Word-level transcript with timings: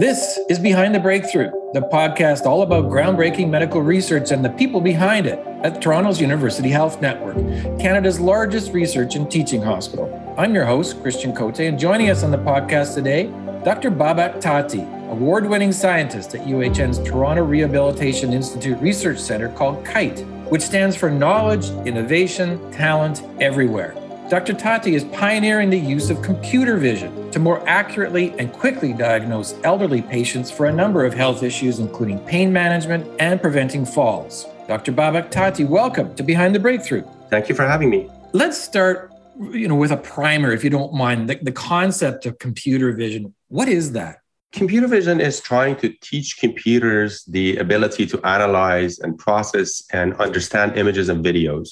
This 0.00 0.40
is 0.48 0.58
Behind 0.58 0.94
the 0.94 0.98
Breakthrough, 0.98 1.50
the 1.74 1.82
podcast 1.82 2.46
all 2.46 2.62
about 2.62 2.86
groundbreaking 2.86 3.50
medical 3.50 3.82
research 3.82 4.30
and 4.30 4.42
the 4.42 4.48
people 4.48 4.80
behind 4.80 5.26
it 5.26 5.38
at 5.62 5.82
Toronto's 5.82 6.22
University 6.22 6.70
Health 6.70 7.02
Network, 7.02 7.36
Canada's 7.78 8.18
largest 8.18 8.72
research 8.72 9.14
and 9.16 9.30
teaching 9.30 9.60
hospital. 9.60 10.08
I'm 10.38 10.54
your 10.54 10.64
host, 10.64 11.02
Christian 11.02 11.34
Cote, 11.34 11.60
and 11.60 11.78
joining 11.78 12.08
us 12.08 12.22
on 12.22 12.30
the 12.30 12.38
podcast 12.38 12.94
today, 12.94 13.24
Dr. 13.62 13.90
Babak 13.90 14.40
Taati, 14.40 14.88
award 15.10 15.46
winning 15.46 15.70
scientist 15.70 16.34
at 16.34 16.46
UHN's 16.46 17.06
Toronto 17.06 17.44
Rehabilitation 17.44 18.32
Institute 18.32 18.80
Research 18.80 19.18
Center 19.18 19.50
called 19.50 19.84
KITE, 19.84 20.20
which 20.48 20.62
stands 20.62 20.96
for 20.96 21.10
Knowledge, 21.10 21.68
Innovation, 21.86 22.72
Talent 22.72 23.22
Everywhere. 23.38 23.99
Dr. 24.30 24.54
Taati 24.54 24.92
is 24.92 25.02
pioneering 25.06 25.70
the 25.70 25.76
use 25.76 26.08
of 26.08 26.22
computer 26.22 26.76
vision 26.76 27.32
to 27.32 27.40
more 27.40 27.68
accurately 27.68 28.32
and 28.38 28.52
quickly 28.52 28.92
diagnose 28.92 29.56
elderly 29.64 30.02
patients 30.02 30.52
for 30.52 30.66
a 30.66 30.72
number 30.72 31.04
of 31.04 31.12
health 31.12 31.42
issues, 31.42 31.80
including 31.80 32.20
pain 32.20 32.52
management 32.52 33.04
and 33.18 33.42
preventing 33.42 33.84
falls. 33.84 34.46
Dr. 34.68 34.92
Babak 34.92 35.32
Taati, 35.32 35.68
welcome 35.68 36.14
to 36.14 36.22
Behind 36.22 36.54
the 36.54 36.60
Breakthrough. 36.60 37.02
Thank 37.28 37.48
you 37.48 37.56
for 37.56 37.66
having 37.66 37.90
me. 37.90 38.08
Let's 38.32 38.56
start 38.56 39.12
you 39.50 39.66
know, 39.66 39.74
with 39.74 39.90
a 39.90 39.96
primer, 39.96 40.52
if 40.52 40.62
you 40.62 40.70
don't 40.70 40.94
mind, 40.94 41.28
the, 41.28 41.34
the 41.42 41.50
concept 41.50 42.24
of 42.24 42.38
computer 42.38 42.92
vision. 42.92 43.34
What 43.48 43.66
is 43.66 43.90
that? 43.94 44.18
Computer 44.52 44.86
vision 44.86 45.20
is 45.20 45.40
trying 45.40 45.74
to 45.78 45.88
teach 46.02 46.38
computers 46.38 47.24
the 47.24 47.56
ability 47.56 48.06
to 48.06 48.24
analyze 48.24 49.00
and 49.00 49.18
process 49.18 49.82
and 49.92 50.14
understand 50.18 50.76
images 50.76 51.08
and 51.08 51.24
videos. 51.24 51.70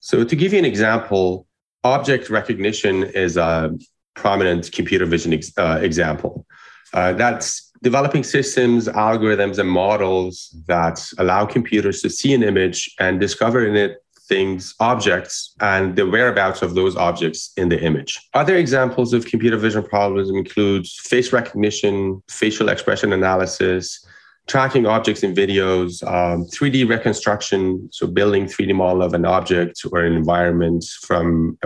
So, 0.00 0.24
to 0.24 0.34
give 0.34 0.52
you 0.52 0.58
an 0.58 0.64
example, 0.64 1.47
object 1.84 2.30
recognition 2.30 3.04
is 3.04 3.36
a 3.36 3.76
prominent 4.14 4.72
computer 4.72 5.06
vision 5.06 5.32
ex- 5.32 5.56
uh, 5.58 5.78
example. 5.82 6.46
Uh, 6.92 7.12
that's 7.12 7.70
developing 7.82 8.24
systems, 8.24 8.88
algorithms, 8.88 9.58
and 9.58 9.70
models 9.70 10.54
that 10.66 11.06
allow 11.18 11.46
computers 11.46 12.02
to 12.02 12.10
see 12.10 12.34
an 12.34 12.42
image 12.42 12.94
and 12.98 13.20
discover 13.20 13.66
in 13.66 13.76
it 13.76 14.02
things, 14.28 14.74
objects, 14.78 15.54
and 15.60 15.96
the 15.96 16.06
whereabouts 16.06 16.60
of 16.60 16.74
those 16.74 16.94
objects 16.96 17.50
in 17.56 17.70
the 17.70 17.80
image. 17.80 18.20
Other 18.34 18.56
examples 18.56 19.14
of 19.14 19.24
computer 19.24 19.56
vision 19.56 19.82
problems 19.82 20.28
include 20.28 20.86
face 20.86 21.32
recognition, 21.32 22.22
facial 22.28 22.68
expression 22.68 23.12
analysis, 23.14 24.04
tracking 24.48 24.86
objects 24.86 25.22
in 25.22 25.34
videos, 25.34 26.02
um, 26.06 26.44
3D 26.46 26.88
reconstruction, 26.88 27.88
so 27.92 28.06
building 28.06 28.46
3D 28.46 28.74
model 28.74 29.02
of 29.02 29.14
an 29.14 29.24
object 29.24 29.82
or 29.92 30.00
an 30.00 30.14
environment 30.14 30.84
from 31.02 31.58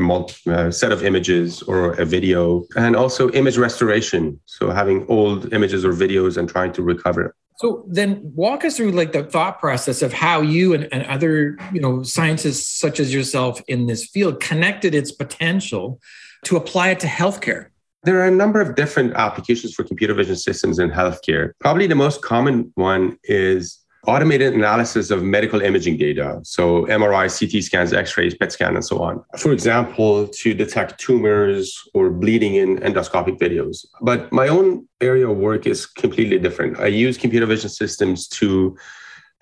a 0.46 0.72
set 0.72 0.92
of 0.92 1.04
images 1.04 1.62
or 1.62 1.92
a 1.94 2.04
video, 2.04 2.64
and 2.76 2.96
also 2.96 3.30
image 3.30 3.56
restoration, 3.56 4.38
so 4.46 4.70
having 4.70 5.06
old 5.08 5.52
images 5.52 5.84
or 5.84 5.92
videos 5.92 6.36
and 6.36 6.48
trying 6.48 6.72
to 6.72 6.82
recover. 6.82 7.34
So 7.56 7.84
then 7.88 8.20
walk 8.34 8.64
us 8.64 8.76
through 8.76 8.92
like 8.92 9.12
the 9.12 9.22
thought 9.22 9.60
process 9.60 10.02
of 10.02 10.12
how 10.12 10.40
you 10.40 10.74
and, 10.74 10.88
and 10.92 11.04
other, 11.06 11.56
you 11.72 11.80
know, 11.80 12.02
scientists 12.02 12.80
such 12.80 12.98
as 12.98 13.14
yourself 13.14 13.62
in 13.68 13.86
this 13.86 14.06
field 14.06 14.40
connected 14.40 14.94
its 14.94 15.12
potential 15.12 16.00
to 16.44 16.56
apply 16.56 16.88
it 16.88 17.00
to 17.00 17.06
healthcare. 17.06 17.68
There 18.04 18.20
are 18.20 18.26
a 18.26 18.32
number 18.32 18.60
of 18.60 18.74
different 18.74 19.14
applications 19.14 19.74
for 19.74 19.84
computer 19.84 20.12
vision 20.14 20.36
systems 20.36 20.80
in 20.80 20.90
healthcare. 20.90 21.52
Probably 21.60 21.86
the 21.86 21.94
most 21.94 22.20
common 22.20 22.72
one 22.74 23.16
is 23.24 23.78
automated 24.08 24.54
analysis 24.54 25.12
of 25.12 25.22
medical 25.22 25.60
imaging 25.60 25.96
data. 25.96 26.40
So 26.42 26.86
MRI, 26.86 27.30
CT 27.30 27.62
scans, 27.62 27.92
X-rays, 27.92 28.34
PET 28.34 28.50
scan, 28.50 28.74
and 28.74 28.84
so 28.84 29.00
on. 29.00 29.22
For 29.38 29.52
example, 29.52 30.26
to 30.26 30.52
detect 30.54 30.98
tumors 30.98 31.80
or 31.94 32.10
bleeding 32.10 32.56
in 32.56 32.78
endoscopic 32.78 33.38
videos. 33.38 33.86
But 34.00 34.32
my 34.32 34.48
own 34.48 34.88
area 35.00 35.28
of 35.28 35.36
work 35.36 35.66
is 35.66 35.86
completely 35.86 36.40
different. 36.40 36.80
I 36.80 36.86
use 36.86 37.16
computer 37.16 37.46
vision 37.46 37.70
systems 37.70 38.26
to 38.28 38.76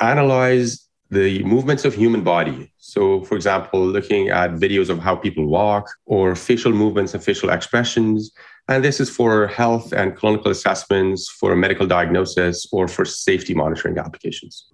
analyze 0.01 0.87
the 1.11 1.43
movements 1.43 1.85
of 1.85 1.95
human 1.95 2.23
body. 2.23 2.73
So, 2.79 3.23
for 3.25 3.35
example, 3.35 3.85
looking 3.85 4.29
at 4.29 4.53
videos 4.53 4.89
of 4.89 4.99
how 5.01 5.17
people 5.17 5.47
walk 5.47 5.91
or 6.07 6.37
facial 6.37 6.73
movements 6.73 7.15
and 7.15 7.23
facial 7.23 7.51
expressions. 7.51 8.31
And 8.69 8.85
this 8.85 9.01
is 9.01 9.11
for 9.11 9.49
health 9.49 9.93
and 9.93 10.17
clinical 10.17 10.51
assessments, 10.53 11.29
for 11.29 11.57
medical 11.57 11.87
diagnosis, 11.87 12.67
or 12.71 12.87
for 12.87 13.05
safety 13.05 13.55
monitoring 13.55 13.99
applications. 13.99 14.67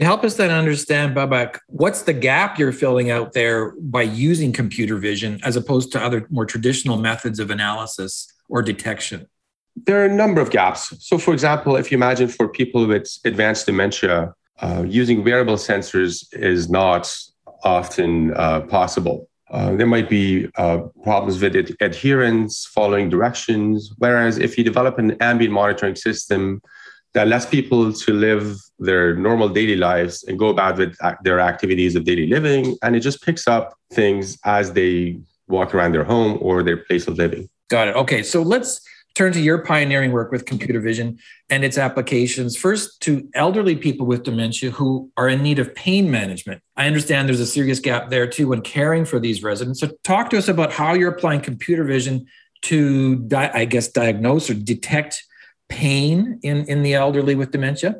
Help 0.00 0.24
us 0.24 0.34
then 0.34 0.50
understand, 0.50 1.14
Babak, 1.14 1.58
what's 1.68 2.02
the 2.02 2.12
gap 2.12 2.58
you're 2.58 2.72
filling 2.72 3.12
out 3.12 3.32
there 3.32 3.72
by 3.80 4.02
using 4.02 4.52
computer 4.52 4.96
vision 4.96 5.38
as 5.44 5.54
opposed 5.54 5.92
to 5.92 6.02
other 6.02 6.26
more 6.30 6.44
traditional 6.44 6.96
methods 6.96 7.38
of 7.38 7.50
analysis 7.50 8.32
or 8.48 8.60
detection? 8.60 9.28
There 9.86 10.02
are 10.02 10.06
a 10.06 10.12
number 10.12 10.40
of 10.40 10.50
gaps. 10.50 10.92
So, 11.06 11.18
for 11.18 11.32
example, 11.32 11.76
if 11.76 11.92
you 11.92 11.96
imagine 11.96 12.26
for 12.26 12.48
people 12.48 12.86
with 12.88 13.06
advanced 13.24 13.66
dementia, 13.66 14.34
uh, 14.60 14.84
using 14.86 15.24
wearable 15.24 15.56
sensors 15.56 16.24
is 16.32 16.68
not 16.70 17.14
often 17.64 18.34
uh, 18.34 18.60
possible. 18.62 19.28
Uh, 19.50 19.74
there 19.74 19.86
might 19.86 20.08
be 20.08 20.48
uh, 20.56 20.78
problems 21.02 21.40
with 21.40 21.54
ad- 21.54 21.76
adherence, 21.80 22.66
following 22.66 23.08
directions. 23.08 23.92
Whereas 23.98 24.38
if 24.38 24.56
you 24.56 24.64
develop 24.64 24.98
an 24.98 25.12
ambient 25.20 25.52
monitoring 25.52 25.96
system 25.96 26.60
that 27.12 27.28
lets 27.28 27.46
people 27.46 27.92
to 27.92 28.12
live 28.12 28.58
their 28.78 29.14
normal 29.14 29.48
daily 29.48 29.76
lives 29.76 30.24
and 30.24 30.38
go 30.38 30.48
about 30.48 30.78
with 30.78 30.96
their 31.22 31.40
activities 31.40 31.94
of 31.94 32.04
daily 32.04 32.26
living, 32.26 32.76
and 32.82 32.96
it 32.96 33.00
just 33.00 33.22
picks 33.22 33.46
up 33.46 33.74
things 33.92 34.36
as 34.44 34.72
they 34.72 35.18
walk 35.46 35.74
around 35.74 35.92
their 35.92 36.04
home 36.04 36.38
or 36.40 36.62
their 36.62 36.78
place 36.78 37.06
of 37.06 37.16
living. 37.16 37.48
Got 37.68 37.88
it. 37.88 37.96
Okay, 37.96 38.22
so 38.22 38.42
let's 38.42 38.80
turn 39.14 39.32
to 39.32 39.40
your 39.40 39.58
pioneering 39.58 40.12
work 40.12 40.32
with 40.32 40.44
computer 40.44 40.80
vision 40.80 41.18
and 41.48 41.64
its 41.64 41.78
applications 41.78 42.56
first 42.56 43.00
to 43.00 43.28
elderly 43.34 43.76
people 43.76 44.06
with 44.06 44.24
dementia 44.24 44.70
who 44.70 45.10
are 45.16 45.28
in 45.28 45.42
need 45.42 45.58
of 45.58 45.74
pain 45.74 46.10
management. 46.10 46.60
I 46.76 46.86
understand 46.86 47.28
there's 47.28 47.40
a 47.40 47.46
serious 47.46 47.78
gap 47.78 48.10
there 48.10 48.26
too 48.26 48.48
when 48.48 48.60
caring 48.60 49.04
for 49.04 49.20
these 49.20 49.42
residents. 49.42 49.80
So, 49.80 49.90
talk 50.02 50.30
to 50.30 50.38
us 50.38 50.48
about 50.48 50.72
how 50.72 50.94
you're 50.94 51.12
applying 51.12 51.40
computer 51.40 51.84
vision 51.84 52.26
to, 52.62 53.16
di- 53.16 53.50
I 53.52 53.64
guess, 53.66 53.88
diagnose 53.88 54.50
or 54.50 54.54
detect 54.54 55.22
pain 55.68 56.40
in, 56.42 56.64
in 56.66 56.82
the 56.82 56.94
elderly 56.94 57.34
with 57.34 57.50
dementia. 57.50 57.96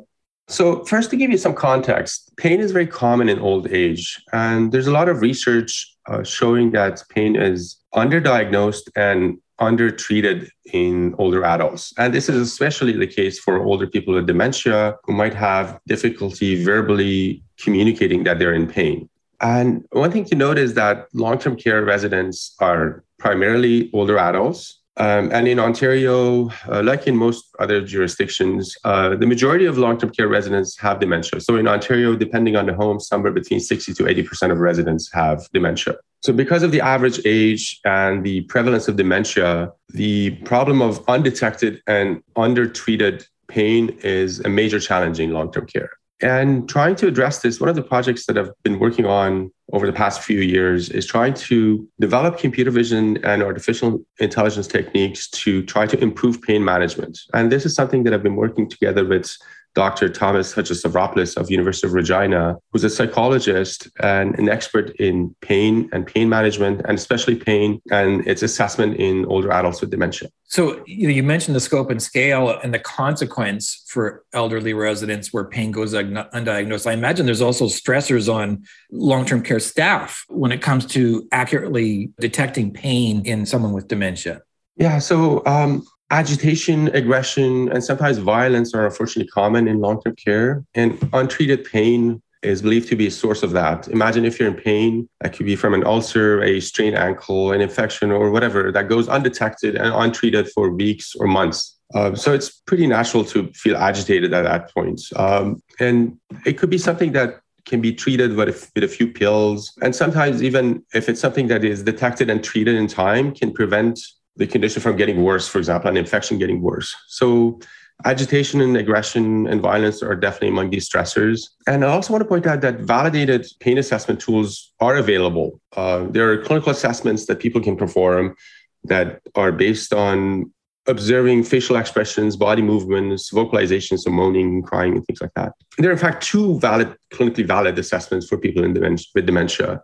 So, 0.47 0.83
first, 0.85 1.09
to 1.09 1.17
give 1.17 1.31
you 1.31 1.37
some 1.37 1.55
context, 1.55 2.31
pain 2.37 2.59
is 2.59 2.71
very 2.71 2.87
common 2.87 3.29
in 3.29 3.39
old 3.39 3.67
age. 3.71 4.21
And 4.31 4.71
there's 4.71 4.87
a 4.87 4.91
lot 4.91 5.09
of 5.09 5.21
research 5.21 5.95
uh, 6.07 6.23
showing 6.23 6.71
that 6.71 7.01
pain 7.09 7.35
is 7.35 7.77
underdiagnosed 7.95 8.89
and 8.95 9.39
undertreated 9.59 10.49
in 10.73 11.15
older 11.17 11.43
adults. 11.43 11.93
And 11.97 12.13
this 12.13 12.29
is 12.29 12.35
especially 12.35 12.93
the 12.93 13.07
case 13.07 13.39
for 13.39 13.63
older 13.63 13.87
people 13.87 14.13
with 14.13 14.27
dementia 14.27 14.97
who 15.03 15.13
might 15.13 15.33
have 15.33 15.79
difficulty 15.87 16.63
verbally 16.63 17.43
communicating 17.57 18.23
that 18.25 18.39
they're 18.39 18.53
in 18.53 18.67
pain. 18.67 19.09
And 19.41 19.85
one 19.91 20.11
thing 20.11 20.25
to 20.25 20.35
note 20.35 20.57
is 20.57 20.73
that 20.75 21.07
long 21.13 21.37
term 21.37 21.55
care 21.55 21.83
residents 21.83 22.55
are 22.59 23.03
primarily 23.19 23.89
older 23.93 24.17
adults 24.17 24.81
um, 24.97 25.29
and 25.33 25.47
in 25.47 25.59
Ontario, 25.59 26.49
uh, 26.69 26.81
like 26.81 27.05
in 27.05 27.17
most 27.17 27.53
other 27.59 27.81
jurisdictions, 27.81 28.75
uh, 28.85 29.15
the 29.15 29.27
majority 29.27 29.65
of 29.65 29.77
long 29.77 29.97
term 29.97 30.09
care 30.09 30.29
residents 30.29 30.77
have 30.79 31.01
dementia. 31.01 31.41
So 31.41 31.57
in 31.57 31.67
Ontario, 31.67 32.15
depending 32.15 32.55
on 32.55 32.65
the 32.65 32.73
home, 32.73 33.01
somewhere 33.01 33.33
between 33.33 33.59
60 33.59 33.93
to 33.93 34.03
80% 34.03 34.51
of 34.51 34.59
residents 34.59 35.11
have 35.11 35.49
dementia. 35.53 35.95
So, 36.25 36.33
because 36.33 36.63
of 36.63 36.71
the 36.71 36.81
average 36.81 37.21
age 37.23 37.79
and 37.85 38.23
the 38.23 38.41
prevalence 38.53 38.87
of 38.87 38.95
dementia, 38.95 39.71
the 39.89 40.31
problem 40.37 40.81
of 40.81 41.07
undetected 41.07 41.83
and 41.85 42.23
undertreated 42.35 43.27
pain 43.47 43.95
is 44.01 44.39
a 44.39 44.49
major 44.49 44.79
challenge 44.79 45.19
in 45.19 45.33
long 45.33 45.51
term 45.51 45.67
care. 45.67 45.91
And 46.21 46.67
trying 46.67 46.95
to 46.95 47.07
address 47.07 47.43
this, 47.43 47.59
one 47.59 47.69
of 47.69 47.75
the 47.75 47.83
projects 47.83 48.25
that 48.25 48.39
I've 48.39 48.49
been 48.63 48.79
working 48.79 49.05
on 49.05 49.51
over 49.71 49.85
the 49.85 49.93
past 49.93 50.23
few 50.23 50.39
years 50.39 50.89
is 50.89 51.05
trying 51.05 51.35
to 51.49 51.87
develop 51.99 52.39
computer 52.39 52.71
vision 52.71 53.23
and 53.23 53.43
artificial 53.43 54.03
intelligence 54.19 54.65
techniques 54.65 55.29
to 55.43 55.61
try 55.65 55.85
to 55.85 55.99
improve 56.01 56.41
pain 56.41 56.65
management. 56.65 57.19
And 57.35 57.51
this 57.51 57.67
is 57.67 57.75
something 57.75 58.03
that 58.03 58.15
I've 58.15 58.23
been 58.23 58.35
working 58.35 58.67
together 58.67 59.05
with 59.05 59.37
Dr. 59.75 60.09
Thomas 60.09 60.55
Hadjistavropoulos 60.55 61.37
of 61.37 61.51
University 61.51 61.85
of 61.85 61.93
Regina, 61.93 62.57
who's 62.71 62.83
a 62.83 62.89
psychologist 62.89 63.89
and 64.01 64.37
an 64.39 64.49
expert 64.49 64.89
in 64.95 65.35
pain 65.41 65.89
and 65.91 66.07
pain 66.07 66.29
management, 66.29 66.81
and 66.87 66.97
especially 66.97 67.35
pain 67.35 67.81
and 67.91 68.25
its 68.25 68.41
assessment 68.41 68.95
in 68.97 69.25
older 69.25 69.51
adults 69.51 69.81
with 69.81 69.91
dementia. 69.91 70.29
So 70.45 70.81
you, 70.87 71.07
know, 71.07 71.13
you 71.13 71.23
mentioned 71.23 71.55
the 71.55 71.59
scope 71.59 71.89
and 71.89 72.01
scale 72.01 72.57
and 72.63 72.73
the 72.73 72.79
consequence 72.79 73.83
for 73.87 74.23
elderly 74.33 74.73
residents 74.73 75.33
where 75.33 75.43
pain 75.43 75.71
goes 75.71 75.93
undiagnosed. 75.93 76.87
I 76.87 76.93
imagine 76.93 77.25
there's 77.25 77.41
also 77.41 77.65
stressors 77.65 78.33
on 78.33 78.63
long-term 78.91 79.43
care 79.43 79.59
staff 79.59 80.23
when 80.29 80.51
it 80.53 80.61
comes 80.61 80.85
to 80.87 81.27
accurately 81.31 82.11
detecting 82.19 82.71
pain 82.71 83.25
in 83.25 83.45
someone 83.45 83.73
with 83.73 83.89
dementia. 83.89 84.41
Yeah, 84.77 84.99
so 84.99 85.41
um, 85.45 85.85
agitation, 86.11 86.87
aggression, 86.89 87.71
and 87.71 87.83
sometimes 87.83 88.17
violence 88.17 88.73
are 88.73 88.85
unfortunately 88.85 89.29
common 89.29 89.67
in 89.67 89.79
long 89.79 90.01
term 90.01 90.15
care. 90.15 90.63
And 90.75 90.97
untreated 91.13 91.65
pain 91.65 92.21
is 92.41 92.61
believed 92.61 92.87
to 92.89 92.95
be 92.95 93.07
a 93.07 93.11
source 93.11 93.43
of 93.43 93.51
that. 93.51 93.87
Imagine 93.87 94.23
if 94.23 94.39
you're 94.39 94.49
in 94.49 94.55
pain, 94.55 95.09
that 95.21 95.35
could 95.35 95.45
be 95.45 95.55
from 95.55 95.73
an 95.73 95.85
ulcer, 95.85 96.43
a 96.43 96.59
strained 96.59 96.95
ankle, 96.95 97.51
an 97.51 97.61
infection, 97.61 98.11
or 98.11 98.29
whatever 98.29 98.71
that 98.71 98.87
goes 98.87 99.07
undetected 99.07 99.75
and 99.75 99.93
untreated 99.93 100.49
for 100.51 100.69
weeks 100.69 101.15
or 101.15 101.27
months. 101.27 101.77
Um, 101.93 102.15
so 102.15 102.33
it's 102.33 102.49
pretty 102.49 102.87
natural 102.87 103.23
to 103.25 103.51
feel 103.53 103.77
agitated 103.77 104.33
at 104.33 104.43
that 104.43 104.73
point. 104.73 105.01
Um, 105.15 105.61
and 105.79 106.17
it 106.45 106.53
could 106.57 106.69
be 106.69 106.77
something 106.77 107.11
that 107.13 107.41
can 107.65 107.81
be 107.81 107.93
treated 107.93 108.35
with 108.35 108.71
with 108.75 108.83
a 108.83 108.87
few 108.87 109.07
pills. 109.07 109.73
And 109.81 109.95
sometimes, 109.95 110.43
even 110.43 110.83
if 110.93 111.09
it's 111.09 111.19
something 111.19 111.47
that 111.47 111.63
is 111.63 111.83
detected 111.83 112.29
and 112.29 112.43
treated 112.43 112.75
in 112.75 112.87
time, 112.87 113.33
can 113.33 113.51
prevent 113.51 113.99
the 114.37 114.47
condition 114.47 114.81
from 114.81 114.95
getting 114.95 115.23
worse, 115.23 115.47
for 115.47 115.57
example, 115.57 115.89
an 115.89 115.97
infection 115.97 116.37
getting 116.37 116.61
worse. 116.61 116.95
So 117.07 117.59
agitation 118.03 118.59
and 118.59 118.75
aggression 118.75 119.47
and 119.47 119.61
violence 119.61 120.03
are 120.03 120.15
definitely 120.15 120.49
among 120.49 120.69
these 120.69 120.89
stressors. 120.89 121.49
And 121.67 121.85
I 121.85 121.87
also 121.87 122.11
want 122.11 122.21
to 122.23 122.27
point 122.27 122.45
out 122.45 122.61
that 122.61 122.79
validated 122.81 123.47
pain 123.61 123.77
assessment 123.77 124.19
tools 124.19 124.73
are 124.81 124.97
available. 124.97 125.61
Uh, 125.75 126.05
there 126.09 126.29
are 126.29 126.37
clinical 126.43 126.71
assessments 126.71 127.25
that 127.27 127.39
people 127.39 127.61
can 127.61 127.77
perform 127.77 128.35
that 128.83 129.21
are 129.35 129.51
based 129.51 129.93
on 129.93 130.51
observing 130.87 131.43
facial 131.43 131.77
expressions, 131.77 132.35
body 132.35 132.61
movements, 132.61 133.31
vocalizations, 133.31 133.99
so 133.99 134.11
moaning, 134.11 134.61
crying, 134.61 134.95
and 134.95 135.05
things 135.05 135.19
like 135.21 135.33
that. 135.35 135.53
There 135.77 135.89
are, 135.89 135.93
in 135.93 135.97
fact, 135.97 136.23
two 136.23 136.59
valid, 136.59 136.95
clinically 137.11 137.47
valid 137.47 137.79
assessments 137.79 138.27
for 138.27 138.37
people 138.37 138.63
in 138.63 138.73
dementia, 138.73 139.05
with 139.15 139.25
dementia. 139.25 139.81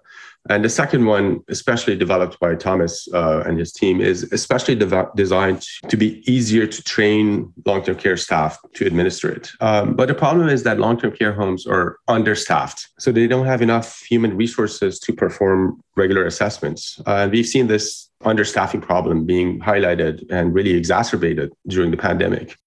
And 0.50 0.66
the 0.66 0.70
second 0.70 1.06
one, 1.06 1.42
especially 1.50 1.96
developed 1.96 2.40
by 2.40 2.56
Thomas 2.56 3.08
uh, 3.14 3.44
and 3.46 3.60
his 3.60 3.72
team, 3.72 4.02
is 4.02 4.24
especially 4.32 4.76
de- 4.76 5.10
designed 5.16 5.66
to 5.88 5.98
be 5.98 6.24
easier 6.32 6.66
to 6.66 6.84
train 6.84 7.54
long 7.66 7.84
term 7.84 7.96
care 7.96 8.18
staff 8.18 8.58
to 8.76 8.86
administer 8.86 9.32
it. 9.32 9.52
Um, 9.60 9.96
but 9.96 10.08
the 10.08 10.16
problem 10.16 10.50
is 10.50 10.64
that 10.64 10.80
long 10.80 11.00
term 11.00 11.12
care 11.12 11.34
homes 11.34 11.68
are 11.68 11.98
understaffed. 12.08 12.88
So 13.00 13.12
they 13.12 13.28
don't 13.28 13.46
have 13.46 13.62
enough 13.62 14.02
human 14.02 14.36
resources 14.36 15.00
to 15.00 15.14
perform 15.14 15.82
regular 15.96 16.26
assessments. 16.26 17.00
Uh, 17.06 17.18
and 17.22 17.32
we've 17.32 17.46
seen 17.46 17.68
this 17.68 18.10
understaffing 18.24 18.82
problem 18.82 19.26
being 19.26 19.60
highlighted 19.60 20.24
and 20.30 20.54
really 20.54 20.72
exacerbated 20.72 21.52
during 21.68 21.92
the 21.92 21.98
pandemic 21.98 22.58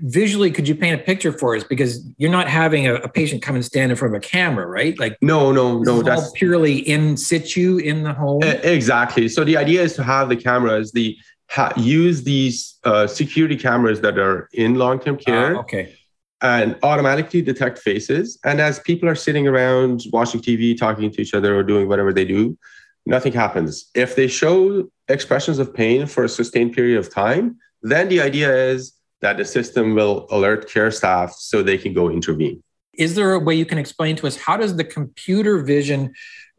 visually 0.00 0.50
could 0.50 0.68
you 0.68 0.74
paint 0.74 1.00
a 1.00 1.02
picture 1.02 1.32
for 1.32 1.56
us? 1.56 1.64
Because 1.64 2.06
you're 2.18 2.30
not 2.30 2.48
having 2.48 2.86
a, 2.86 2.94
a 2.94 3.08
patient 3.08 3.42
come 3.42 3.54
and 3.54 3.64
stand 3.64 3.90
in 3.90 3.96
front 3.96 4.14
of 4.14 4.22
a 4.22 4.24
camera 4.24 4.66
right? 4.66 4.98
Like 4.98 5.16
no 5.20 5.52
no 5.52 5.78
no 5.78 6.02
that's 6.02 6.30
purely 6.32 6.78
in 6.78 7.16
situ 7.16 7.78
in 7.78 8.02
the 8.02 8.12
home? 8.12 8.42
Exactly. 8.42 9.28
So 9.28 9.44
the 9.44 9.56
idea 9.56 9.82
is 9.82 9.94
to 9.94 10.02
have 10.02 10.28
the 10.28 10.36
cameras 10.36 10.92
the 10.92 11.16
ha, 11.50 11.72
use 11.76 12.22
these 12.22 12.78
uh, 12.84 13.06
security 13.06 13.56
cameras 13.56 14.00
that 14.00 14.18
are 14.18 14.48
in 14.52 14.74
long-term 14.76 15.18
ah, 15.20 15.24
care 15.24 15.56
uh, 15.56 15.60
okay. 15.60 15.94
and 16.40 16.76
automatically 16.82 17.42
detect 17.42 17.78
faces. 17.78 18.38
And 18.44 18.60
as 18.60 18.78
people 18.80 19.08
are 19.08 19.14
sitting 19.14 19.46
around 19.46 20.04
watching 20.12 20.40
tv 20.40 20.76
talking 20.76 21.10
to 21.10 21.20
each 21.20 21.34
other 21.34 21.56
or 21.56 21.62
doing 21.62 21.88
whatever 21.88 22.12
they 22.12 22.24
do 22.24 22.56
nothing 23.04 23.32
happens. 23.32 23.90
If 23.96 24.14
they 24.14 24.28
show 24.28 24.88
expressions 25.08 25.58
of 25.58 25.74
pain 25.74 26.06
for 26.06 26.22
a 26.22 26.28
sustained 26.28 26.72
period 26.72 26.98
of 26.98 27.12
time 27.12 27.56
then 27.82 28.08
the 28.08 28.20
idea 28.20 28.54
is 28.54 28.92
that 29.22 29.36
the 29.36 29.44
system 29.44 29.94
will 29.94 30.26
alert 30.30 30.68
care 30.68 30.90
staff 30.90 31.32
so 31.32 31.62
they 31.62 31.78
can 31.78 31.94
go 31.94 32.10
intervene. 32.10 32.62
Is 32.94 33.14
there 33.14 33.32
a 33.32 33.38
way 33.38 33.54
you 33.54 33.64
can 33.64 33.78
explain 33.78 34.16
to 34.16 34.26
us 34.26 34.36
how 34.36 34.56
does 34.56 34.76
the 34.76 34.84
computer 34.84 35.62
vision 35.62 36.12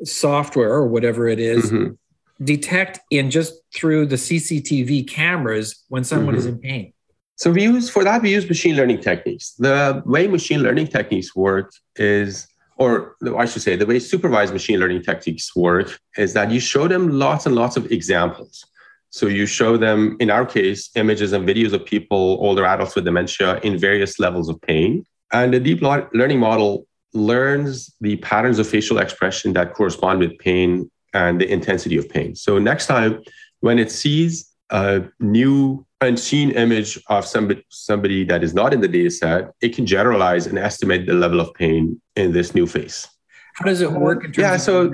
software 0.04 0.74
or 0.74 0.88
whatever 0.88 1.28
it 1.28 1.40
is, 1.40 1.72
mm-hmm. 1.72 1.94
detect 2.44 3.00
in 3.12 3.30
just 3.30 3.54
through 3.76 4.08
the 4.08 4.16
CCTV 4.16 5.08
cameras 5.08 5.84
when 5.90 6.04
someone 6.04 6.30
mm-hmm. 6.30 6.40
is 6.40 6.46
in 6.48 6.58
pain? 6.58 6.94
So 7.36 7.52
we 7.52 7.64
use 7.64 7.90
for 7.90 8.04
that 8.04 8.22
we 8.22 8.32
use 8.32 8.48
machine 8.48 8.76
learning 8.76 9.02
techniques. 9.02 9.54
The 9.60 10.02
way 10.06 10.28
machine 10.28 10.62
learning 10.62 10.88
techniques 10.88 11.36
work 11.36 11.72
is 11.96 12.48
or 12.78 13.16
I 13.38 13.46
should 13.46 13.62
say, 13.62 13.76
the 13.76 13.86
way 13.86 14.00
supervised 14.00 14.52
machine 14.52 14.80
learning 14.80 15.04
techniques 15.04 15.56
work 15.56 16.00
is 16.18 16.34
that 16.34 16.52
you 16.52 16.60
show 16.60 16.88
them 16.88 17.20
lots 17.20 17.46
and 17.46 17.56
lots 17.56 17.78
of 17.78 17.92
examples. 17.92 18.66
So 19.14 19.28
you 19.28 19.46
show 19.46 19.78
them, 19.78 20.18
in 20.20 20.32
our 20.32 20.44
case, 20.44 20.90
images 20.96 21.34
and 21.34 21.48
videos 21.48 21.72
of 21.72 21.86
people, 21.86 22.40
older 22.42 22.66
adults 22.66 22.96
with 22.96 23.06
dementia 23.06 23.60
in 23.60 23.78
various 23.78 24.18
levels 24.18 24.50
of 24.50 24.60
pain. 24.62 25.06
And 25.32 25.54
the 25.54 25.60
deep 25.60 25.84
learning 25.84 26.40
model 26.40 26.88
learns 27.14 27.94
the 28.02 28.16
patterns 28.18 28.58
of 28.58 28.68
facial 28.68 28.98
expression 28.98 29.54
that 29.54 29.76
correspond 29.76 30.18
with 30.18 30.36
pain 30.40 30.90
and 31.14 31.40
the 31.40 31.48
intensity 31.48 31.96
of 31.96 32.10
pain. 32.10 32.34
So 32.34 32.58
next 32.58 32.88
time, 32.88 33.22
when 33.60 33.78
it 33.78 33.92
sees 33.92 34.50
a 34.72 35.04
new 35.20 35.86
unseen 36.02 36.50
image 36.50 37.00
of 37.08 37.24
somebody, 37.28 37.64
somebody 37.70 38.24
that 38.24 38.44
is 38.44 38.56
not 38.56 38.74
in 38.74 38.82
the 38.82 38.88
data 38.88 39.12
set, 39.12 39.52
it 39.62 39.76
can 39.76 39.86
generalize 39.86 40.48
and 40.48 40.58
estimate 40.58 41.06
the 41.06 41.14
level 41.14 41.40
of 41.40 41.54
pain 41.54 42.02
in 42.16 42.32
this 42.32 42.56
new 42.56 42.66
face. 42.66 43.08
How 43.64 43.70
does 43.70 43.82
it 43.82 43.92
work 43.92 44.26
in 44.26 44.32
terms 44.34 44.38
yeah, 44.38 44.58
so? 44.58 44.94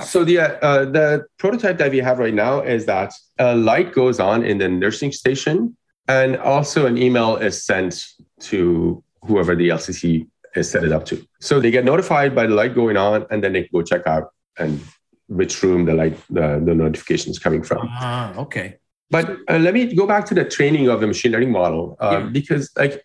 So 0.00 0.24
the 0.24 0.38
uh, 0.40 0.84
the 0.86 1.26
prototype 1.38 1.78
that 1.78 1.92
we 1.92 1.98
have 1.98 2.18
right 2.18 2.34
now 2.34 2.60
is 2.60 2.86
that 2.86 3.12
a 3.38 3.54
light 3.54 3.92
goes 3.92 4.18
on 4.18 4.44
in 4.44 4.58
the 4.58 4.68
nursing 4.68 5.12
station, 5.12 5.76
and 6.08 6.36
also 6.38 6.86
an 6.86 6.98
email 6.98 7.36
is 7.36 7.64
sent 7.64 8.06
to 8.40 9.02
whoever 9.22 9.54
the 9.54 9.68
LCC 9.68 10.26
is 10.56 10.68
set 10.70 10.82
it 10.82 10.92
up 10.92 11.04
to. 11.06 11.24
So 11.40 11.60
they 11.60 11.70
get 11.70 11.84
notified 11.84 12.34
by 12.34 12.46
the 12.46 12.54
light 12.54 12.74
going 12.74 12.96
on, 12.96 13.24
and 13.30 13.42
then 13.42 13.52
they 13.52 13.68
go 13.72 13.82
check 13.82 14.06
out 14.06 14.32
and 14.58 14.80
which 15.28 15.62
room 15.62 15.84
the 15.84 15.94
light 15.94 16.18
the, 16.28 16.60
the 16.64 16.74
notification 16.74 17.30
is 17.30 17.38
coming 17.38 17.62
from. 17.62 17.86
Ah, 17.90 18.34
okay. 18.36 18.78
But 19.10 19.38
uh, 19.48 19.58
let 19.58 19.74
me 19.74 19.94
go 19.94 20.06
back 20.06 20.26
to 20.26 20.34
the 20.34 20.44
training 20.44 20.88
of 20.88 21.00
the 21.00 21.06
machine 21.06 21.32
learning 21.32 21.52
model 21.52 21.96
uh, 22.00 22.20
yeah. 22.20 22.26
because 22.26 22.70
like 22.76 23.04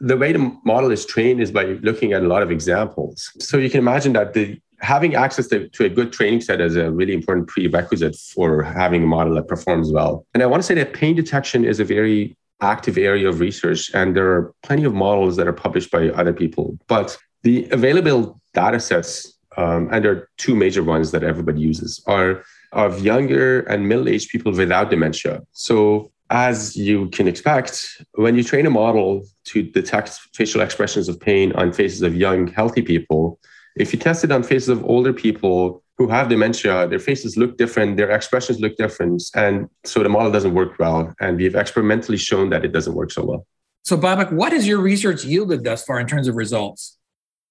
the 0.00 0.16
way 0.16 0.32
the 0.32 0.56
model 0.64 0.90
is 0.90 1.04
trained 1.06 1.40
is 1.40 1.50
by 1.50 1.64
looking 1.82 2.12
at 2.12 2.22
a 2.22 2.26
lot 2.26 2.42
of 2.42 2.50
examples. 2.50 3.32
So 3.38 3.56
you 3.58 3.70
can 3.70 3.78
imagine 3.78 4.12
that 4.14 4.34
the 4.34 4.60
having 4.80 5.14
access 5.14 5.48
to, 5.48 5.68
to 5.70 5.84
a 5.84 5.88
good 5.88 6.12
training 6.12 6.40
set 6.40 6.60
is 6.60 6.76
a 6.76 6.90
really 6.90 7.12
important 7.12 7.48
prerequisite 7.48 8.14
for 8.14 8.62
having 8.62 9.02
a 9.02 9.06
model 9.06 9.34
that 9.34 9.48
performs 9.48 9.90
well. 9.92 10.24
And 10.34 10.42
I 10.42 10.46
want 10.46 10.62
to 10.62 10.66
say 10.66 10.74
that 10.74 10.92
pain 10.92 11.16
detection 11.16 11.64
is 11.64 11.80
a 11.80 11.84
very 11.84 12.36
active 12.60 12.98
area 12.98 13.28
of 13.28 13.40
research, 13.40 13.90
and 13.94 14.16
there 14.16 14.30
are 14.30 14.52
plenty 14.62 14.84
of 14.84 14.94
models 14.94 15.36
that 15.36 15.46
are 15.46 15.52
published 15.52 15.90
by 15.90 16.10
other 16.10 16.32
people. 16.32 16.78
But 16.86 17.16
the 17.42 17.68
available 17.70 18.40
data 18.54 18.80
sets, 18.80 19.38
um, 19.56 19.88
and 19.90 20.04
there 20.04 20.12
are 20.12 20.28
two 20.38 20.54
major 20.54 20.82
ones 20.82 21.10
that 21.10 21.22
everybody 21.22 21.60
uses, 21.60 22.02
are 22.06 22.44
of 22.72 23.00
younger 23.00 23.60
and 23.60 23.88
middle-aged 23.88 24.30
people 24.30 24.52
without 24.52 24.90
dementia. 24.90 25.42
So 25.52 26.12
as 26.30 26.76
you 26.76 27.08
can 27.08 27.26
expect, 27.26 28.02
when 28.14 28.36
you 28.36 28.44
train 28.44 28.66
a 28.66 28.70
model 28.70 29.24
to 29.44 29.62
detect 29.62 30.10
facial 30.34 30.60
expressions 30.60 31.08
of 31.08 31.18
pain 31.18 31.52
on 31.52 31.72
faces 31.72 32.02
of 32.02 32.14
young, 32.14 32.46
healthy 32.46 32.82
people, 32.82 33.38
if 33.76 33.92
you 33.92 33.98
test 33.98 34.24
it 34.24 34.32
on 34.32 34.42
faces 34.42 34.68
of 34.68 34.84
older 34.84 35.12
people 35.12 35.82
who 35.96 36.08
have 36.08 36.28
dementia, 36.28 36.86
their 36.88 36.98
faces 36.98 37.36
look 37.36 37.56
different, 37.56 37.96
their 37.96 38.10
expressions 38.10 38.60
look 38.60 38.76
different. 38.76 39.22
And 39.34 39.68
so 39.84 40.02
the 40.02 40.08
model 40.08 40.30
doesn't 40.30 40.54
work 40.54 40.78
well. 40.78 41.14
And 41.20 41.38
we've 41.38 41.56
experimentally 41.56 42.18
shown 42.18 42.50
that 42.50 42.64
it 42.64 42.72
doesn't 42.72 42.94
work 42.94 43.10
so 43.10 43.24
well. 43.24 43.46
So, 43.84 43.96
Babak, 43.96 44.32
what 44.32 44.52
has 44.52 44.66
your 44.66 44.80
research 44.80 45.24
yielded 45.24 45.64
thus 45.64 45.82
far 45.84 45.98
in 45.98 46.06
terms 46.06 46.28
of 46.28 46.36
results? 46.36 46.97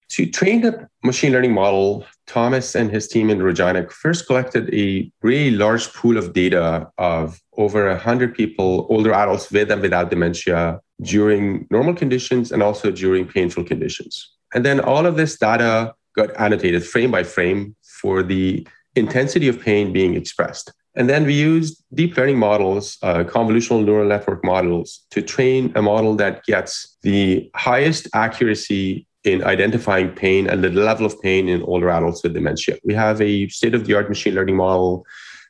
To 0.10 0.26
train 0.26 0.62
the 0.62 0.88
machine 1.04 1.34
learning 1.34 1.54
model, 1.54 2.06
Thomas 2.28 2.76
and 2.76 2.90
his 2.90 3.08
team 3.08 3.30
in 3.30 3.42
Regina 3.42 3.88
first 3.90 4.26
collected 4.26 4.74
a 4.74 5.12
really 5.22 5.52
large 5.52 5.94
pool 5.94 6.18
of 6.18 6.34
data 6.34 6.90
of 6.98 7.42
over 7.58 7.90
100 7.90 8.34
people, 8.34 8.88
older 8.90 9.14
adults 9.14 9.52
with 9.52 9.70
and 9.70 9.82
without 9.82 10.10
dementia, 10.10 10.80
during 11.02 11.68
normal 11.70 11.94
conditions 11.94 12.52
and 12.52 12.64
also 12.64 12.90
during 12.90 13.28
painful 13.28 13.64
conditions. 13.64 14.32
And 14.54 14.66
then 14.66 14.80
all 14.80 15.06
of 15.06 15.18
this 15.18 15.38
data 15.38 15.94
got 16.16 16.36
annotated 16.40 16.86
frame 16.86 17.12
by 17.12 17.24
frame 17.24 17.76
for 18.02 18.24
the 18.24 18.68
intensity 18.96 19.48
of 19.48 19.62
pain 19.62 19.94
being 19.94 20.16
expressed. 20.16 20.72
And 20.96 21.08
then 21.08 21.26
we 21.26 21.34
used 21.34 21.84
deep 21.94 22.18
learning 22.18 22.40
models, 22.40 22.98
uh, 23.04 23.24
convolutional 23.24 23.86
neural 23.86 24.08
network 24.08 24.44
models, 24.44 25.06
to 25.12 25.22
train 25.22 25.72
a 25.76 25.82
model 25.82 26.16
that 26.16 26.44
gets 26.46 26.98
the 27.04 27.52
highest 27.54 28.08
accuracy 28.16 29.06
in 29.28 29.44
identifying 29.44 30.10
pain 30.10 30.48
and 30.48 30.64
the 30.64 30.70
level 30.70 31.06
of 31.06 31.22
pain 31.22 31.50
in 31.50 31.62
older 31.64 31.90
adults 31.90 32.24
with 32.24 32.34
dementia. 32.34 32.78
We 32.84 32.94
have 32.94 33.22
a 33.22 33.48
state 33.50 33.76
of 33.76 33.86
the 33.86 33.94
art 33.94 34.10
machine 34.10 34.34
learning 34.34 34.56
model. 34.56 35.06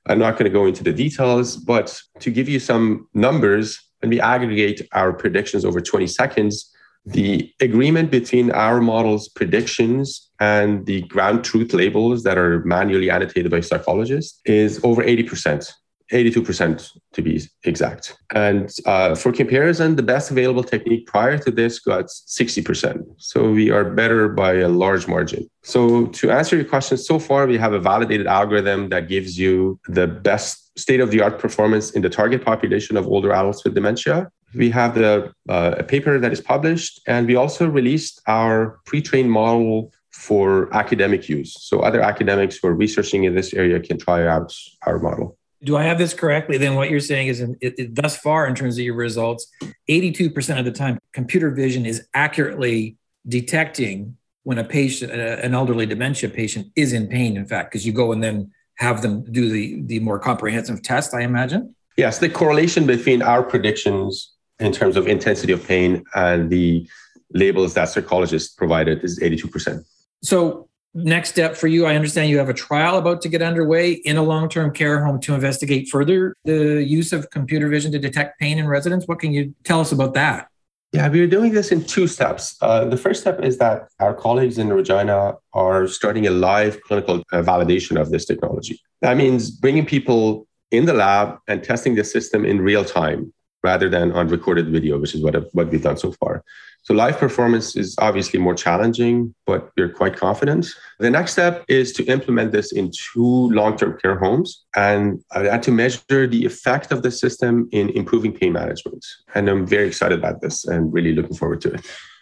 I'm 0.08 0.20
not 0.20 0.34
going 0.34 0.46
to 0.46 0.58
go 0.60 0.66
into 0.66 0.84
the 0.84 0.94
details, 0.94 1.58
but 1.58 2.00
to 2.20 2.32
give 2.32 2.50
you 2.50 2.60
some 2.60 3.08
numbers, 3.14 3.80
when 4.00 4.10
we 4.10 4.20
aggregate 4.20 4.88
our 4.94 5.14
predictions 5.14 5.66
over 5.66 5.82
20 5.82 6.08
seconds, 6.08 6.72
the 7.06 7.52
agreement 7.62 8.12
between 8.12 8.52
our 8.52 8.82
model's 8.82 9.30
predictions 9.30 10.30
and 10.40 10.86
the 10.86 11.02
ground 11.04 11.44
truth 11.44 11.74
labels 11.74 12.24
that 12.24 12.38
are 12.38 12.64
manually 12.66 13.10
annotated 13.10 13.50
by 13.50 13.62
psychologists 13.62 14.40
is 14.46 14.80
over 14.84 15.04
80%. 15.04 15.72
82% 16.12 16.98
to 17.14 17.22
be 17.22 17.42
exact. 17.64 18.18
And 18.34 18.74
uh, 18.86 19.16
for 19.16 19.32
comparison, 19.32 19.96
the 19.96 20.04
best 20.04 20.32
available 20.32 20.64
technique 20.64 21.06
prior 21.06 21.38
to 21.40 21.52
this 21.52 21.80
got 21.80 22.06
60%. 22.06 23.04
So 23.18 23.52
we 23.52 23.70
are 23.70 23.84
better 23.84 24.30
by 24.30 24.54
a 24.56 24.70
large 24.70 25.08
margin. 25.08 25.50
So 25.64 26.08
to 26.08 26.32
answer 26.32 26.56
your 26.56 26.66
question, 26.66 26.98
so 26.98 27.20
far 27.20 27.46
we 27.46 27.58
have 27.58 27.74
a 27.74 27.80
validated 27.80 28.28
algorithm 28.28 28.90
that 28.90 29.10
gives 29.10 29.38
you 29.38 29.80
the 29.88 30.08
best 30.08 30.78
state 30.80 31.00
of 31.00 31.12
the 31.12 31.22
art 31.22 31.40
performance 31.40 31.92
in 31.92 32.02
the 32.02 32.10
target 32.10 32.46
population 32.46 32.96
of 32.96 33.08
older 33.08 33.34
adults 33.34 33.64
with 33.64 33.74
dementia. 33.74 34.30
We 34.56 34.70
have 34.70 34.96
the, 34.96 35.34
uh, 35.50 35.76
a 35.78 35.84
paper 35.84 36.20
that 36.20 36.32
is 36.32 36.40
published, 36.40 37.02
and 37.06 37.28
we 37.28 37.36
also 37.36 37.68
released 37.68 38.22
our 38.28 38.80
pre 38.86 39.02
trained 39.02 39.30
model 39.30 39.92
for 40.18 40.74
academic 40.74 41.30
use. 41.30 41.56
So 41.60 41.82
other 41.82 42.02
academics 42.02 42.58
who 42.58 42.70
are 42.70 42.74
researching 42.74 43.26
in 43.26 43.36
this 43.36 43.54
area 43.54 43.80
can 43.80 44.00
try 44.00 44.26
out 44.26 44.54
our 44.86 45.00
model. 45.00 45.37
Do 45.64 45.76
I 45.76 45.84
have 45.84 45.98
this 45.98 46.14
correctly? 46.14 46.58
Then 46.58 46.76
what 46.76 46.90
you're 46.90 47.00
saying 47.00 47.28
is, 47.28 47.42
in, 47.42 47.58
it, 47.62 47.76
it, 47.78 47.96
thus 47.96 48.18
far, 48.18 48.48
in 48.48 48.56
terms 48.56 48.78
of 48.78 48.84
your 48.84 48.96
results, 48.96 49.48
82% 49.90 50.60
of 50.60 50.66
the 50.66 50.72
time, 50.72 51.00
computer 51.14 51.52
vision 51.52 51.86
is 51.86 52.08
accurately 52.14 52.98
detecting 53.28 54.18
when 54.44 54.58
a 54.58 54.64
patient, 54.64 55.12
an 55.12 55.54
elderly 55.54 55.86
dementia 55.86 56.30
patient, 56.30 56.68
is 56.76 56.94
in 56.94 57.08
pain. 57.08 57.36
In 57.36 57.46
fact, 57.46 57.72
because 57.72 57.86
you 57.86 57.92
go 57.92 58.12
and 58.12 58.24
then 58.24 58.52
have 58.76 59.02
them 59.02 59.24
do 59.32 59.50
the 59.50 59.82
the 59.82 60.00
more 60.00 60.20
comprehensive 60.20 60.82
test. 60.84 61.14
I 61.14 61.22
imagine. 61.22 61.76
Yes, 61.98 62.20
the 62.20 62.30
correlation 62.30 62.86
between 62.86 63.22
our 63.22 63.44
predictions 63.44 64.34
in 64.60 64.72
terms 64.72 64.96
of 64.96 65.08
intensity 65.08 65.52
of 65.52 65.68
pain 65.68 66.04
and 66.16 66.50
the 66.50 66.88
labels 67.34 67.74
that 67.74 67.90
psychologists 67.90 68.54
provided 68.54 69.04
is 69.04 69.20
82%. 69.20 69.84
So, 70.24 70.67
next 70.94 71.30
step 71.30 71.56
for 71.56 71.68
you, 71.68 71.86
I 71.86 71.96
understand 71.96 72.30
you 72.30 72.38
have 72.38 72.50
a 72.50 72.54
trial 72.54 72.98
about 72.98 73.22
to 73.22 73.30
get 73.30 73.42
underway 73.42 73.94
in 73.94 74.18
a 74.18 74.24
long 74.24 74.50
term 74.50 74.74
care 74.74 75.04
home 75.04 75.20
to 75.22 75.34
investigate 75.34 75.90
further 75.90 76.36
the 76.44 76.84
use 76.84 77.14
of 77.14 77.30
computer 77.30 77.70
vision 77.70 77.92
to 77.92 78.00
detect 78.00 78.40
pain 78.40 78.58
in 78.58 78.68
residents. 78.68 79.08
What 79.08 79.20
can 79.20 79.32
you 79.32 79.54
tell 79.64 79.80
us 79.80 79.92
about 79.92 80.14
that? 80.16 80.48
Yeah, 80.94 81.10
we 81.10 81.20
are 81.20 81.28
doing 81.28 81.52
this 81.52 81.72
in 81.72 81.84
two 81.84 82.08
steps. 82.08 82.56
Uh, 82.62 82.86
the 82.86 82.98
first 82.98 83.22
step 83.22 83.42
is 83.42 83.58
that 83.58 83.90
our 84.00 84.14
colleagues 84.14 84.58
in 84.58 84.72
Regina 84.72 85.36
are 85.54 85.88
starting 85.88 86.28
a 86.28 86.30
live 86.32 86.82
clinical 86.82 87.24
uh, 87.34 87.42
validation 87.42 88.00
of 88.00 88.10
this 88.10 88.26
technology. 88.26 88.80
That 89.02 89.18
means 89.18 89.52
bringing 89.52 89.86
people 89.86 90.48
in 90.72 90.86
the 90.86 90.94
lab 90.94 91.40
and 91.48 91.64
testing 91.64 91.96
the 91.96 92.04
system 92.04 92.46
in 92.46 92.62
real 92.62 92.86
time 92.86 93.34
rather 93.64 93.90
than 93.90 94.14
on 94.14 94.30
recorded 94.30 94.70
video, 94.70 94.98
which 94.98 95.14
is 95.14 95.22
what, 95.22 95.36
what 95.54 95.70
we've 95.70 95.84
done 95.84 95.98
so 95.98 96.14
far. 96.14 96.44
So 96.88 96.94
live 96.94 97.18
performance 97.18 97.76
is 97.76 97.96
obviously 98.00 98.40
more 98.40 98.56
challenging, 98.56 99.36
but 99.46 99.72
we're 99.76 99.90
quite 99.90 100.16
confident. 100.16 100.68
The 101.00 101.10
next 101.10 101.34
step 101.34 101.66
is 101.68 101.92
to 101.92 102.06
implement 102.06 102.54
this 102.54 102.72
in 102.72 102.92
two 102.92 103.50
long-term 103.50 103.98
care 104.02 104.18
homes 104.18 104.64
and, 104.74 105.22
uh, 105.32 105.58
to 105.58 105.70
measure 105.70 106.28
the 106.28 106.46
effect 106.46 106.94
of 106.94 107.04
the 107.04 107.12
system 107.12 107.68
in 107.74 107.90
improving 107.90 108.32
pain 108.32 108.54
management. 108.54 109.06
And 109.36 109.50
I'm 109.50 109.68
very 109.68 109.86
excited 109.86 110.18
about 110.18 110.40
this 110.40 110.64
and 110.64 110.94
really 110.94 111.14
looking 111.14 111.36
forward 111.36 111.60
to 111.64 111.74
it. 111.74 111.82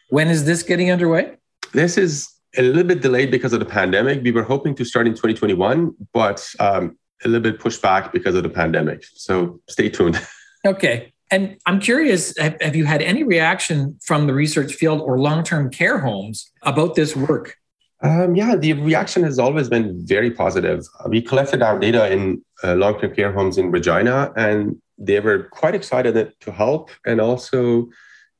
When 0.09 0.29
is 0.29 0.45
this 0.45 0.63
getting 0.63 0.89
underway? 0.89 1.33
This 1.73 1.95
is 1.95 2.27
a 2.57 2.63
little 2.63 2.85
bit 2.85 3.03
delayed 3.03 3.29
because 3.29 3.53
of 3.53 3.59
the 3.59 3.67
pandemic. 3.67 4.23
We 4.23 4.31
were 4.31 4.41
hoping 4.41 4.73
to 4.77 4.83
start 4.83 5.05
in 5.05 5.13
2021, 5.13 5.93
but 6.11 6.43
um, 6.59 6.97
a 7.23 7.27
little 7.27 7.51
bit 7.51 7.59
pushed 7.59 7.83
back 7.83 8.11
because 8.11 8.33
of 8.33 8.41
the 8.41 8.49
pandemic. 8.49 9.03
So 9.13 9.61
stay 9.69 9.89
tuned. 9.89 10.19
Okay. 10.65 11.13
And 11.31 11.57
I'm 11.65 11.79
curious, 11.79 12.37
have, 12.37 12.55
have 12.61 12.75
you 12.75 12.85
had 12.85 13.01
any 13.01 13.23
reaction 13.23 13.97
from 14.03 14.27
the 14.27 14.33
research 14.33 14.73
field 14.73 15.01
or 15.01 15.19
long 15.19 15.43
term 15.43 15.69
care 15.69 15.99
homes 15.99 16.51
about 16.61 16.95
this 16.95 17.15
work? 17.15 17.57
Um, 18.01 18.35
yeah, 18.35 18.55
the 18.55 18.73
reaction 18.73 19.23
has 19.23 19.39
always 19.39 19.67
been 19.69 20.05
very 20.05 20.29
positive. 20.29 20.85
We 21.07 21.21
collected 21.21 21.61
our 21.61 21.79
data 21.79 22.11
in 22.11 22.43
uh, 22.63 22.75
long 22.75 22.99
term 22.99 23.15
care 23.15 23.31
homes 23.31 23.57
in 23.57 23.71
Regina, 23.71 24.31
and 24.35 24.79
they 24.97 25.19
were 25.19 25.43
quite 25.51 25.75
excited 25.75 26.33
to 26.39 26.51
help 26.51 26.91
and 27.05 27.19
also 27.19 27.87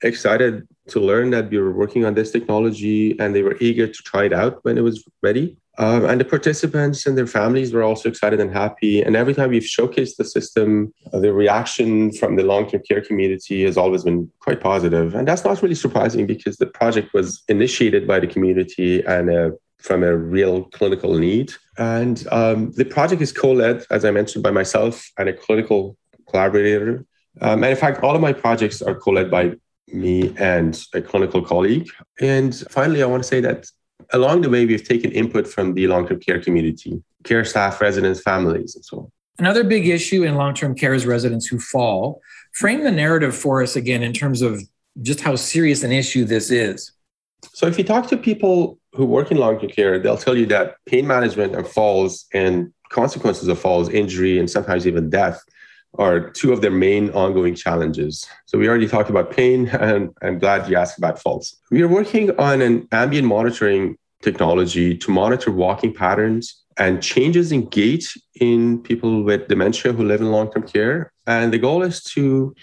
excited 0.04 0.68
to 0.89 1.00
learn 1.00 1.32
that 1.32 1.50
we 1.50 1.58
were 1.58 1.72
working 1.72 2.06
on 2.06 2.13
this 2.13 2.32
technology 2.32 3.18
and 3.20 3.36
they 3.36 3.42
were 3.42 3.58
eager 3.60 3.88
to 3.88 4.04
try 4.04 4.25
it 4.25 4.34
out 4.34 4.60
when 4.63 4.77
it 4.77 4.82
was 4.82 5.04
ready. 5.24 5.58
Um, 5.77 6.05
and 6.05 6.20
the 6.20 6.25
participants 6.25 7.05
and 7.05 7.17
their 7.17 7.27
families 7.27 7.74
were 7.74 7.84
also 7.84 8.10
excited 8.10 8.39
and 8.39 8.51
happy. 8.51 9.01
And 9.01 9.15
every 9.15 9.34
time 9.34 9.50
we've 9.50 9.63
showcased 9.63 10.15
the 10.17 10.25
system, 10.25 10.94
uh, 11.12 11.20
the 11.20 11.34
reaction 11.34 12.12
from 12.12 12.36
the 12.36 12.44
long 12.44 12.70
term 12.70 12.82
care 12.88 13.01
community 13.01 13.63
has 13.63 13.77
always 13.77 14.03
been 14.03 14.32
quite 14.39 14.62
positive. 14.62 15.15
And 15.15 15.27
that's 15.27 15.44
not 15.44 15.62
really 15.62 15.75
surprising 15.75 16.25
because 16.25 16.58
the 16.58 16.65
project 16.65 17.13
was 17.13 17.44
initiated 17.50 18.08
by 18.08 18.20
the 18.20 18.27
community 18.27 19.03
and 19.05 19.29
uh, 19.29 19.51
from 19.79 20.03
a 20.03 20.15
real 20.15 20.63
clinical 20.65 21.17
need. 21.17 21.53
And 21.77 22.25
um, 22.32 22.72
the 22.72 22.86
project 22.86 23.22
is 23.22 23.32
co 23.32 23.51
led, 23.51 23.86
as 23.91 24.05
I 24.05 24.12
mentioned, 24.12 24.44
by 24.44 24.51
myself 24.51 25.10
and 25.17 25.29
a 25.29 25.34
clinical 25.34 25.98
collaborator. 26.29 27.05
Um, 27.41 27.63
and 27.63 27.72
in 27.72 27.77
fact, 27.77 28.01
all 28.01 28.15
of 28.15 28.22
my 28.22 28.34
projects 28.34 28.82
are 28.82 28.96
co 28.96 29.12
led 29.12 29.29
by 29.29 29.53
me 29.94 30.34
and 30.38 30.82
a 30.94 31.01
clinical 31.01 31.41
colleague. 31.41 31.89
And 32.20 32.55
finally, 32.70 33.03
I 33.03 33.05
want 33.05 33.24
to 33.24 33.27
say 33.27 33.41
that 33.41 33.67
along 34.14 34.42
the 34.42 34.50
way, 34.50 34.66
we've 34.66 34.88
taken 34.88 35.12
input 35.12 35.48
from 35.48 35.74
the 35.74 35.88
long 35.88 36.08
term 36.08 36.20
care 36.20 36.42
community, 36.42 37.02
care 37.24 37.46
staff, 37.46 37.82
residents, 37.82 38.22
families, 38.22 38.75
and 38.75 38.86
so 38.86 38.98
on. 39.00 39.12
Another 39.38 39.64
big 39.64 39.88
issue 39.88 40.24
in 40.24 40.36
long 40.36 40.54
term 40.54 40.75
care 40.75 40.94
is 40.94 41.06
residents 41.06 41.48
who 41.48 41.60
fall. 41.60 42.22
Frame 42.54 42.84
the 42.84 42.92
narrative 42.92 43.36
for 43.36 43.62
us 43.62 43.75
again 43.75 44.02
in 44.02 44.14
terms 44.14 44.42
of 44.42 44.62
just 45.02 45.20
how 45.20 45.36
serious 45.36 45.84
an 45.84 45.92
issue 45.92 46.24
this 46.24 46.52
is. 46.52 46.92
So, 47.54 47.68
if 47.68 47.78
you 47.78 47.84
talk 47.84 48.08
to 48.08 48.18
people 48.18 48.80
who 48.94 49.06
work 49.06 49.32
in 49.32 49.38
long 49.38 49.60
term 49.60 49.70
care, 49.70 50.00
they'll 50.00 50.18
tell 50.18 50.38
you 50.38 50.46
that 50.48 50.75
pain 50.86 51.06
management 51.06 51.56
and 51.56 51.68
falls 51.68 52.25
and 52.34 52.74
consequences 52.90 53.48
of 53.48 53.60
falls, 53.60 53.90
injury, 53.90 54.40
and 54.40 54.50
sometimes 54.50 54.88
even 54.88 55.10
death 55.10 55.42
are 56.00 56.30
two 56.32 56.54
of 56.54 56.62
their 56.62 56.72
main 56.72 57.10
ongoing 57.12 57.56
challenges. 57.56 58.28
So 58.46 58.58
we 58.58 58.68
already 58.68 58.88
talked 58.88 59.10
about 59.10 59.32
pain, 59.32 59.68
and 59.88 60.12
I'm 60.22 60.40
glad 60.40 60.70
you 60.70 60.78
asked 60.78 60.98
about 60.98 61.22
falls. 61.22 61.56
We 61.72 61.82
are 61.82 61.88
working 61.88 62.38
on 62.40 62.62
an 62.62 62.88
ambient 62.92 63.28
monitoring 63.28 63.98
technology 64.22 64.98
to 64.98 65.12
monitor 65.12 65.52
walking 65.52 65.94
patterns 65.94 66.64
and 66.78 67.02
changes 67.02 67.52
in 67.52 67.68
gait 67.68 68.06
in 68.42 68.82
people 68.82 69.24
with 69.24 69.48
dementia 69.48 69.94
who 69.94 70.04
live 70.04 70.22
in 70.22 70.32
long-term 70.32 70.64
care. 70.68 71.12
And 71.25 71.54
the 71.54 71.58
goal 71.58 71.84
is 71.84 72.04
to 72.16 72.54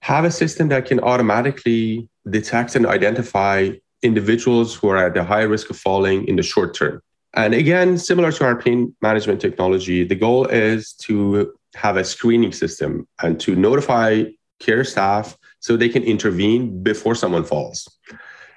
have 0.00 0.24
a 0.24 0.30
system 0.30 0.68
that 0.68 0.84
can 0.86 1.00
automatically 1.00 2.08
detect 2.28 2.74
and 2.74 2.86
identify 2.86 3.70
individuals 4.02 4.74
who 4.74 4.88
are 4.88 5.06
at 5.06 5.16
a 5.16 5.24
high 5.24 5.42
risk 5.42 5.70
of 5.70 5.76
falling 5.76 6.26
in 6.26 6.36
the 6.36 6.42
short 6.42 6.74
term. 6.74 7.00
And 7.34 7.54
again, 7.54 7.96
similar 7.96 8.30
to 8.32 8.44
our 8.44 8.60
pain 8.60 8.94
management 9.00 9.40
technology, 9.40 10.04
the 10.04 10.14
goal 10.14 10.46
is 10.46 10.92
to 11.04 11.54
have 11.74 11.96
a 11.96 12.04
screening 12.04 12.52
system 12.52 13.06
and 13.22 13.40
to 13.40 13.54
notify 13.54 14.24
care 14.60 14.84
staff 14.84 15.36
so 15.60 15.76
they 15.76 15.88
can 15.88 16.02
intervene 16.02 16.82
before 16.82 17.14
someone 17.14 17.44
falls. 17.44 17.88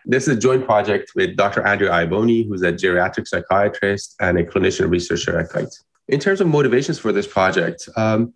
This 0.05 0.27
is 0.27 0.37
a 0.37 0.39
joint 0.39 0.65
project 0.65 1.13
with 1.15 1.35
Dr. 1.35 1.65
Andrea 1.65 1.91
Iaboni, 1.91 2.47
who's 2.47 2.61
a 2.61 2.71
geriatric 2.71 3.27
psychiatrist 3.27 4.15
and 4.19 4.37
a 4.37 4.43
clinician 4.43 4.89
researcher 4.89 5.39
at 5.39 5.49
Kite. 5.49 5.73
In 6.07 6.19
terms 6.19 6.41
of 6.41 6.47
motivations 6.47 6.99
for 6.99 7.11
this 7.11 7.25
project, 7.25 7.89
um, 7.97 8.33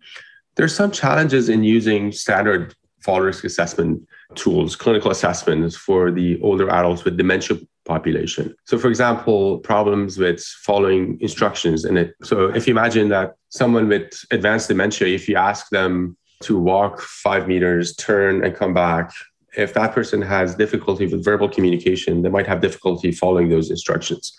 there's 0.56 0.74
some 0.74 0.90
challenges 0.90 1.48
in 1.48 1.62
using 1.62 2.10
standard 2.10 2.74
fall 3.02 3.20
risk 3.20 3.44
assessment 3.44 4.06
tools, 4.34 4.74
clinical 4.76 5.10
assessments 5.10 5.76
for 5.76 6.10
the 6.10 6.40
older 6.42 6.68
adults 6.70 7.04
with 7.04 7.16
dementia 7.16 7.58
population. 7.84 8.54
So, 8.64 8.78
for 8.78 8.88
example, 8.88 9.58
problems 9.58 10.18
with 10.18 10.42
following 10.42 11.18
instructions 11.20 11.84
in 11.84 11.96
it. 11.96 12.14
So, 12.22 12.48
if 12.48 12.66
you 12.66 12.72
imagine 12.72 13.08
that 13.08 13.34
someone 13.48 13.88
with 13.88 14.12
advanced 14.30 14.68
dementia, 14.68 15.08
if 15.08 15.28
you 15.28 15.36
ask 15.36 15.68
them 15.70 16.16
to 16.42 16.58
walk 16.58 17.00
five 17.00 17.48
meters, 17.48 17.94
turn, 17.96 18.44
and 18.44 18.54
come 18.54 18.74
back, 18.74 19.12
if 19.56 19.74
that 19.74 19.92
person 19.92 20.22
has 20.22 20.54
difficulty 20.54 21.06
with 21.06 21.24
verbal 21.24 21.48
communication, 21.48 22.22
they 22.22 22.28
might 22.28 22.46
have 22.46 22.60
difficulty 22.60 23.12
following 23.12 23.48
those 23.48 23.70
instructions. 23.70 24.32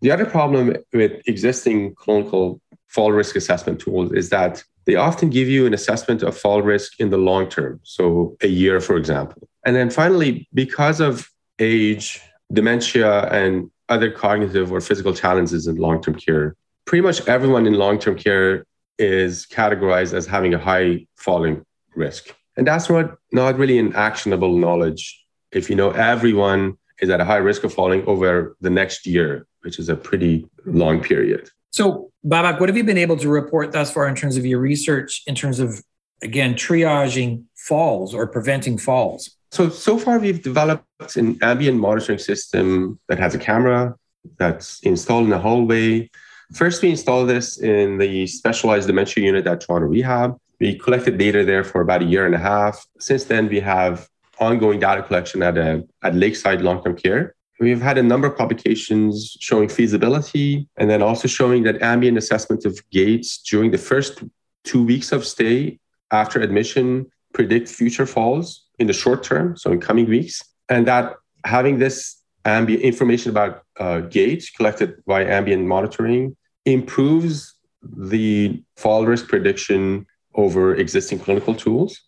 The 0.00 0.10
other 0.10 0.26
problem 0.26 0.76
with 0.92 1.12
existing 1.26 1.94
clinical 1.94 2.60
fall 2.88 3.12
risk 3.12 3.36
assessment 3.36 3.80
tools 3.80 4.12
is 4.12 4.30
that 4.30 4.62
they 4.86 4.94
often 4.94 5.28
give 5.28 5.48
you 5.48 5.66
an 5.66 5.74
assessment 5.74 6.22
of 6.22 6.36
fall 6.36 6.62
risk 6.62 6.98
in 6.98 7.10
the 7.10 7.18
long 7.18 7.48
term, 7.48 7.80
so 7.82 8.36
a 8.42 8.46
year, 8.48 8.80
for 8.80 8.96
example. 8.96 9.48
And 9.66 9.76
then 9.76 9.90
finally, 9.90 10.48
because 10.54 11.00
of 11.00 11.28
age, 11.58 12.20
dementia, 12.52 13.28
and 13.30 13.70
other 13.88 14.10
cognitive 14.10 14.70
or 14.72 14.80
physical 14.80 15.14
challenges 15.14 15.66
in 15.66 15.76
long 15.76 16.02
term 16.02 16.14
care, 16.14 16.56
pretty 16.84 17.02
much 17.02 17.26
everyone 17.26 17.66
in 17.66 17.74
long 17.74 17.98
term 17.98 18.16
care 18.16 18.64
is 18.98 19.46
categorized 19.46 20.12
as 20.12 20.26
having 20.26 20.54
a 20.54 20.58
high 20.58 21.06
falling 21.16 21.64
risk. 21.94 22.34
And 22.56 22.66
that's 22.66 22.90
not, 22.90 23.16
not 23.32 23.56
really 23.56 23.78
an 23.78 23.94
actionable 23.94 24.56
knowledge. 24.56 25.24
If 25.52 25.70
you 25.70 25.76
know 25.76 25.90
everyone 25.90 26.76
is 27.00 27.08
at 27.10 27.20
a 27.20 27.24
high 27.24 27.36
risk 27.36 27.62
of 27.64 27.72
falling 27.72 28.04
over 28.06 28.56
the 28.60 28.70
next 28.70 29.06
year, 29.06 29.46
which 29.62 29.78
is 29.78 29.88
a 29.88 29.96
pretty 29.96 30.46
long 30.66 31.00
period. 31.00 31.48
So, 31.70 32.10
Babak, 32.26 32.58
what 32.58 32.68
have 32.68 32.76
you 32.76 32.84
been 32.84 32.98
able 32.98 33.16
to 33.18 33.28
report 33.28 33.72
thus 33.72 33.92
far 33.92 34.08
in 34.08 34.16
terms 34.16 34.36
of 34.36 34.44
your 34.44 34.58
research, 34.58 35.22
in 35.26 35.34
terms 35.34 35.60
of, 35.60 35.82
again, 36.22 36.54
triaging 36.54 37.44
falls 37.56 38.14
or 38.14 38.26
preventing 38.26 38.78
falls? 38.78 39.37
So, 39.50 39.68
so 39.70 39.98
far 39.98 40.18
we've 40.18 40.42
developed 40.42 41.16
an 41.16 41.38
ambient 41.42 41.78
monitoring 41.78 42.18
system 42.18 42.98
that 43.08 43.18
has 43.18 43.34
a 43.34 43.38
camera 43.38 43.94
that's 44.36 44.80
installed 44.80 45.24
in 45.24 45.30
the 45.30 45.38
hallway. 45.38 46.10
First, 46.54 46.82
we 46.82 46.90
installed 46.90 47.28
this 47.28 47.58
in 47.58 47.98
the 47.98 48.26
specialized 48.26 48.86
dementia 48.86 49.24
unit 49.24 49.46
at 49.46 49.60
Toronto 49.60 49.86
Rehab. 49.86 50.36
We 50.60 50.78
collected 50.78 51.18
data 51.18 51.44
there 51.44 51.64
for 51.64 51.80
about 51.80 52.02
a 52.02 52.04
year 52.04 52.26
and 52.26 52.34
a 52.34 52.38
half. 52.38 52.84
Since 52.98 53.24
then, 53.24 53.48
we 53.48 53.60
have 53.60 54.08
ongoing 54.38 54.80
data 54.80 55.02
collection 55.02 55.42
at, 55.42 55.56
a, 55.56 55.84
at 56.02 56.14
Lakeside 56.14 56.62
Long 56.62 56.82
Term 56.82 56.96
Care. 56.96 57.34
We've 57.60 57.82
had 57.82 57.98
a 57.98 58.02
number 58.02 58.28
of 58.28 58.36
publications 58.36 59.36
showing 59.40 59.68
feasibility 59.68 60.68
and 60.76 60.88
then 60.88 61.02
also 61.02 61.26
showing 61.26 61.64
that 61.64 61.82
ambient 61.82 62.16
assessment 62.16 62.64
of 62.64 62.78
gaits 62.90 63.38
during 63.38 63.72
the 63.72 63.78
first 63.78 64.22
two 64.62 64.84
weeks 64.84 65.10
of 65.10 65.26
stay 65.26 65.80
after 66.12 66.40
admission 66.40 67.06
predict 67.34 67.68
future 67.68 68.06
falls 68.06 68.67
in 68.78 68.86
the 68.86 68.92
short 68.92 69.22
term, 69.22 69.56
so 69.56 69.72
in 69.72 69.80
coming 69.80 70.08
weeks, 70.08 70.42
and 70.68 70.86
that 70.86 71.14
having 71.44 71.78
this 71.78 72.16
ambient 72.44 72.82
information 72.82 73.30
about 73.30 73.62
uh, 73.78 74.00
gait 74.00 74.50
collected 74.56 75.02
by 75.06 75.24
ambient 75.24 75.66
monitoring 75.66 76.36
improves 76.64 77.54
the 77.82 78.62
fall 78.76 79.06
risk 79.06 79.28
prediction 79.28 80.06
over 80.34 80.74
existing 80.74 81.18
clinical 81.18 81.54
tools. 81.54 82.00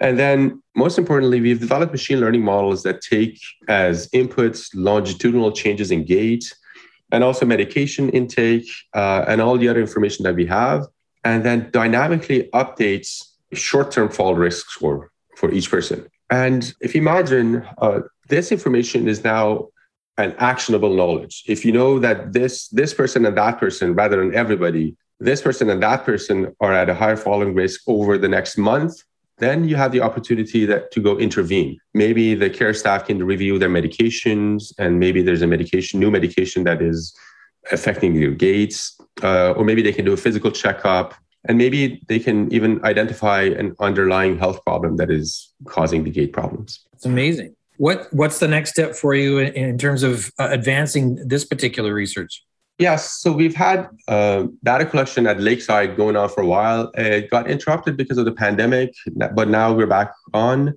And 0.00 0.18
then, 0.18 0.62
most 0.74 0.98
importantly, 0.98 1.40
we've 1.40 1.60
developed 1.60 1.92
machine 1.92 2.20
learning 2.20 2.42
models 2.42 2.82
that 2.82 3.00
take 3.00 3.38
as 3.68 4.08
inputs 4.08 4.70
longitudinal 4.74 5.52
changes 5.52 5.90
in 5.90 6.04
gait 6.04 6.52
and 7.12 7.22
also 7.22 7.46
medication 7.46 8.10
intake 8.10 8.66
uh, 8.94 9.24
and 9.28 9.40
all 9.40 9.56
the 9.56 9.68
other 9.68 9.80
information 9.80 10.24
that 10.24 10.34
we 10.34 10.46
have, 10.46 10.86
and 11.22 11.44
then 11.44 11.70
dynamically 11.70 12.48
updates 12.52 13.22
short 13.52 13.92
term 13.92 14.08
fall 14.08 14.34
risk 14.34 14.68
score 14.68 15.12
for 15.36 15.50
each 15.52 15.70
person. 15.70 16.06
And 16.30 16.72
if 16.80 16.94
you 16.94 17.00
imagine, 17.00 17.66
uh, 17.78 18.00
this 18.28 18.50
information 18.52 19.08
is 19.08 19.24
now 19.24 19.68
an 20.16 20.34
actionable 20.38 20.94
knowledge. 20.94 21.42
If 21.46 21.64
you 21.64 21.72
know 21.72 21.98
that 21.98 22.32
this 22.32 22.68
this 22.68 22.94
person 22.94 23.26
and 23.26 23.36
that 23.36 23.58
person, 23.58 23.94
rather 23.94 24.16
than 24.16 24.34
everybody, 24.34 24.96
this 25.20 25.42
person 25.42 25.70
and 25.70 25.82
that 25.82 26.04
person 26.04 26.54
are 26.60 26.72
at 26.72 26.88
a 26.88 26.94
higher 26.94 27.16
falling 27.16 27.54
risk 27.54 27.80
over 27.86 28.16
the 28.16 28.28
next 28.28 28.56
month, 28.56 29.02
then 29.38 29.68
you 29.68 29.76
have 29.76 29.92
the 29.92 30.00
opportunity 30.00 30.64
that 30.66 30.92
to 30.92 31.00
go 31.00 31.18
intervene. 31.18 31.78
Maybe 31.92 32.34
the 32.34 32.48
care 32.48 32.74
staff 32.74 33.06
can 33.06 33.24
review 33.24 33.58
their 33.58 33.68
medications, 33.68 34.72
and 34.78 35.00
maybe 35.00 35.22
there's 35.22 35.42
a 35.42 35.46
medication, 35.46 35.98
new 35.98 36.10
medication 36.10 36.64
that 36.64 36.80
is 36.80 37.14
affecting 37.72 38.14
your 38.14 38.34
gaits, 38.34 39.00
uh, 39.22 39.52
or 39.52 39.64
maybe 39.64 39.82
they 39.82 39.92
can 39.92 40.04
do 40.04 40.12
a 40.12 40.16
physical 40.16 40.50
checkup, 40.50 41.14
and 41.46 41.58
maybe 41.58 42.02
they 42.08 42.18
can 42.18 42.52
even 42.52 42.84
identify 42.84 43.42
an 43.42 43.74
underlying 43.80 44.38
health 44.38 44.64
problem 44.64 44.96
that 44.96 45.10
is 45.10 45.52
causing 45.66 46.04
the 46.04 46.10
gait 46.10 46.32
problems. 46.32 46.80
It's 46.92 47.06
amazing. 47.06 47.54
What 47.76 48.06
what's 48.12 48.38
the 48.38 48.48
next 48.48 48.70
step 48.70 48.94
for 48.94 49.14
you 49.14 49.38
in, 49.38 49.52
in 49.54 49.78
terms 49.78 50.02
of 50.02 50.30
uh, 50.38 50.48
advancing 50.50 51.16
this 51.26 51.44
particular 51.44 51.92
research? 51.92 52.42
Yes, 52.78 53.20
so 53.20 53.32
we've 53.32 53.54
had 53.54 53.88
uh, 54.08 54.46
data 54.64 54.84
collection 54.84 55.26
at 55.28 55.40
Lakeside 55.40 55.96
going 55.96 56.16
on 56.16 56.28
for 56.28 56.42
a 56.42 56.46
while. 56.46 56.90
It 56.94 57.30
got 57.30 57.48
interrupted 57.48 57.96
because 57.96 58.18
of 58.18 58.24
the 58.24 58.32
pandemic, 58.32 58.92
but 59.14 59.48
now 59.48 59.72
we're 59.72 59.86
back 59.86 60.12
on. 60.32 60.74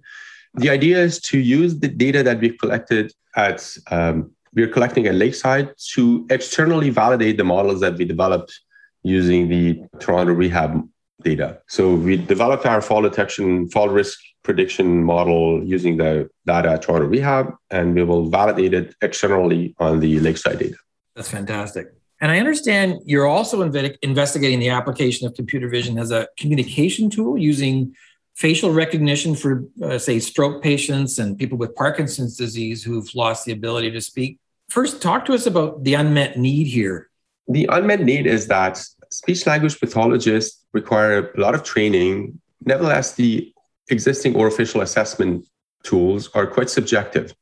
The 0.56 0.70
idea 0.70 1.00
is 1.00 1.20
to 1.22 1.40
use 1.40 1.80
the 1.80 1.88
data 1.88 2.22
that 2.22 2.40
we've 2.40 2.58
collected 2.58 3.14
at 3.36 3.76
um, 3.90 4.32
we're 4.54 4.68
collecting 4.68 5.06
at 5.08 5.16
Lakeside 5.16 5.72
to 5.94 6.26
externally 6.30 6.90
validate 6.90 7.38
the 7.38 7.44
models 7.44 7.80
that 7.82 7.96
we 7.96 8.06
developed 8.06 8.60
using 9.04 9.48
the 9.48 9.82
Toronto 10.00 10.34
Rehab 10.34 10.88
data. 11.24 11.62
So 11.68 11.96
we 11.96 12.18
developed 12.18 12.66
our 12.66 12.82
fall 12.82 13.01
detection, 13.01 13.70
fall 13.70 13.89
risk 13.89 14.20
prediction 14.44 15.04
model 15.04 15.63
using 15.63 15.98
the 15.98 16.30
data 16.46 16.70
at 16.72 16.84
Toronto 16.84 17.08
Rehab, 17.08 17.54
and 17.70 17.96
we 17.96 18.04
will 18.04 18.30
validate 18.30 18.74
it 18.74 18.96
externally 19.01 19.75
on 19.80 20.00
the 20.00 20.20
Lakeside 20.20 20.60
data. 20.60 20.77
That's 21.16 21.30
fantastic. 21.30 21.88
And 22.22 22.32
I 22.32 22.39
understand 22.39 23.00
you're 23.06 23.27
also 23.27 23.68
inve- 23.68 23.98
investigating 24.01 24.60
the 24.60 24.70
application 24.70 25.27
of 25.27 25.36
computer 25.36 25.68
vision 25.68 26.00
as 26.00 26.12
a 26.12 26.27
communication 26.38 27.10
tool 27.10 27.38
using 27.38 27.96
facial 28.36 28.72
recognition 28.72 29.36
for, 29.36 29.66
uh, 29.84 29.98
say, 29.98 30.20
stroke 30.20 30.63
patients 30.63 31.20
and 31.20 31.38
people 31.38 31.58
with 31.58 31.75
Parkinson's 31.75 32.38
disease 32.38 32.84
who've 32.84 33.13
lost 33.16 33.46
the 33.46 33.51
ability 33.51 33.92
to 33.92 34.01
speak. 34.01 34.39
First, 34.70 35.01
talk 35.01 35.25
to 35.25 35.34
us 35.34 35.46
about 35.46 35.84
the 35.84 35.96
unmet 35.96 36.38
need 36.38 36.68
here. 36.68 37.07
The 37.48 37.68
unmet 37.72 38.01
need 38.01 38.27
is 38.27 38.48
that 38.48 38.82
speech 39.10 39.46
language 39.46 39.80
pathologists 39.80 40.66
require 40.74 41.32
a 41.32 41.39
lot 41.39 41.56
of 41.56 41.63
training. 41.63 42.39
Nevertheless, 42.66 43.13
the 43.13 43.54
existing 43.89 44.34
orofacial 44.34 44.82
assessment 44.82 45.48
tools 45.84 46.30
are 46.34 46.46
quite 46.46 46.70
subjective. 46.70 47.34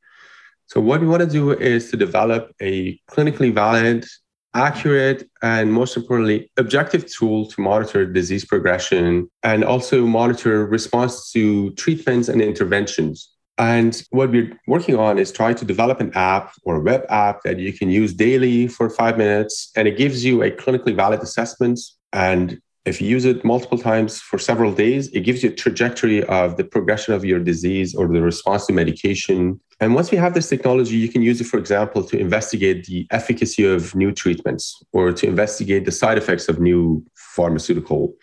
So 0.67 0.79
what 0.79 1.01
we 1.01 1.07
want 1.07 1.21
to 1.21 1.29
do 1.29 1.51
is 1.51 1.91
to 1.91 1.97
develop 1.97 2.51
a 2.61 2.99
clinically 3.09 3.53
valid, 3.53 4.05
accurate, 4.53 5.29
and 5.41 5.71
most 5.71 5.97
importantly, 5.97 6.51
objective 6.57 7.11
tool 7.11 7.47
to 7.47 7.61
monitor 7.61 8.05
disease 8.05 8.45
progression 8.45 9.29
and 9.43 9.63
also 9.63 10.05
monitor 10.05 10.65
response 10.65 11.31
to 11.31 11.71
treatments 11.71 12.29
and 12.29 12.41
interventions. 12.41 13.34
And 13.57 14.01
what 14.09 14.31
we're 14.31 14.51
working 14.67 14.97
on 14.97 15.17
is 15.17 15.31
trying 15.31 15.55
to 15.55 15.65
develop 15.65 16.01
an 16.01 16.11
app 16.13 16.53
or 16.63 16.75
a 16.75 16.81
web 16.81 17.05
app 17.09 17.43
that 17.43 17.57
you 17.57 17.71
can 17.71 17.89
use 17.89 18.13
daily 18.13 18.67
for 18.67 18.89
five 18.89 19.17
minutes. 19.17 19.71
And 19.75 19.87
it 19.87 19.97
gives 19.97 20.25
you 20.25 20.43
a 20.43 20.51
clinically 20.51 20.95
valid 20.95 21.21
assessment 21.21 21.79
and 22.11 22.59
if 22.85 23.01
you 23.01 23.07
use 23.07 23.25
it 23.25 23.43
multiple 23.43 23.79
times 23.79 24.21
for 24.21 24.37
several 24.37 24.71
days, 24.71 25.07
it 25.09 25.21
gives 25.21 25.43
you 25.43 25.49
a 25.49 25.53
trajectory 25.53 26.23
of 26.25 26.55
the 26.55 26.63
progression 26.63 27.15
of 27.15 27.25
your 27.25 27.39
disease 27.39 27.95
or 27.95 28.07
the 28.07 28.21
response 28.21 28.67
to 28.67 28.73
medication. 28.73 29.59
And 29.79 29.95
once 29.95 30.11
we 30.11 30.17
have 30.17 30.35
this 30.35 30.47
technology, 30.47 30.95
you 30.95 31.09
can 31.09 31.23
use 31.23 31.41
it, 31.41 31.45
for 31.45 31.57
example, 31.57 32.03
to 32.03 32.17
investigate 32.17 32.85
the 32.85 33.07
efficacy 33.09 33.65
of 33.65 33.95
new 33.95 34.11
treatments 34.11 34.81
or 34.93 35.11
to 35.13 35.27
investigate 35.27 35.85
the 35.85 35.91
side 35.91 36.19
effects 36.19 36.47
of 36.47 36.59
new 36.59 37.03
pharmaceutical 37.15 38.13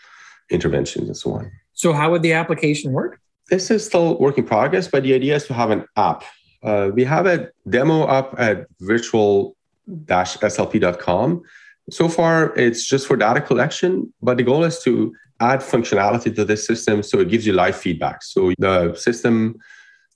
interventions 0.49 1.09
and 1.09 1.17
so 1.17 1.33
on. 1.33 1.51
So, 1.73 1.93
how 1.93 2.13
would 2.13 2.23
the 2.23 2.33
application 2.35 2.93
work? 2.93 3.21
This 3.51 3.71
is 3.71 3.85
still 3.85 4.19
work 4.19 4.39
in 4.39 4.45
progress, 4.45 4.89
but 4.89 5.03
the 5.03 5.13
idea 5.15 5.37
is 5.37 5.47
to 5.47 5.55
have 5.55 5.71
an 5.71 5.85
app. 5.97 6.25
Uh, 6.63 6.91
we 6.95 7.05
have 7.05 7.27
a 7.27 7.51
demo 7.69 8.05
up 8.05 8.35
at 8.39 8.67
virtual-slp.com 8.81 11.43
so 11.91 12.09
far, 12.09 12.55
it's 12.57 12.87
just 12.87 13.07
for 13.07 13.17
data 13.17 13.41
collection, 13.41 14.13
but 14.23 14.37
the 14.37 14.43
goal 14.43 14.65
is 14.65 14.83
to 14.85 15.15
add 15.41 15.61
functionality 15.61 16.35
to 16.35 16.45
this 16.45 16.67
system 16.67 17.03
so 17.03 17.19
it 17.19 17.29
gives 17.29 17.47
you 17.47 17.53
live 17.53 17.77
feedback. 17.77 18.23
So 18.23 18.53
the 18.59 18.95
system, 18.95 19.57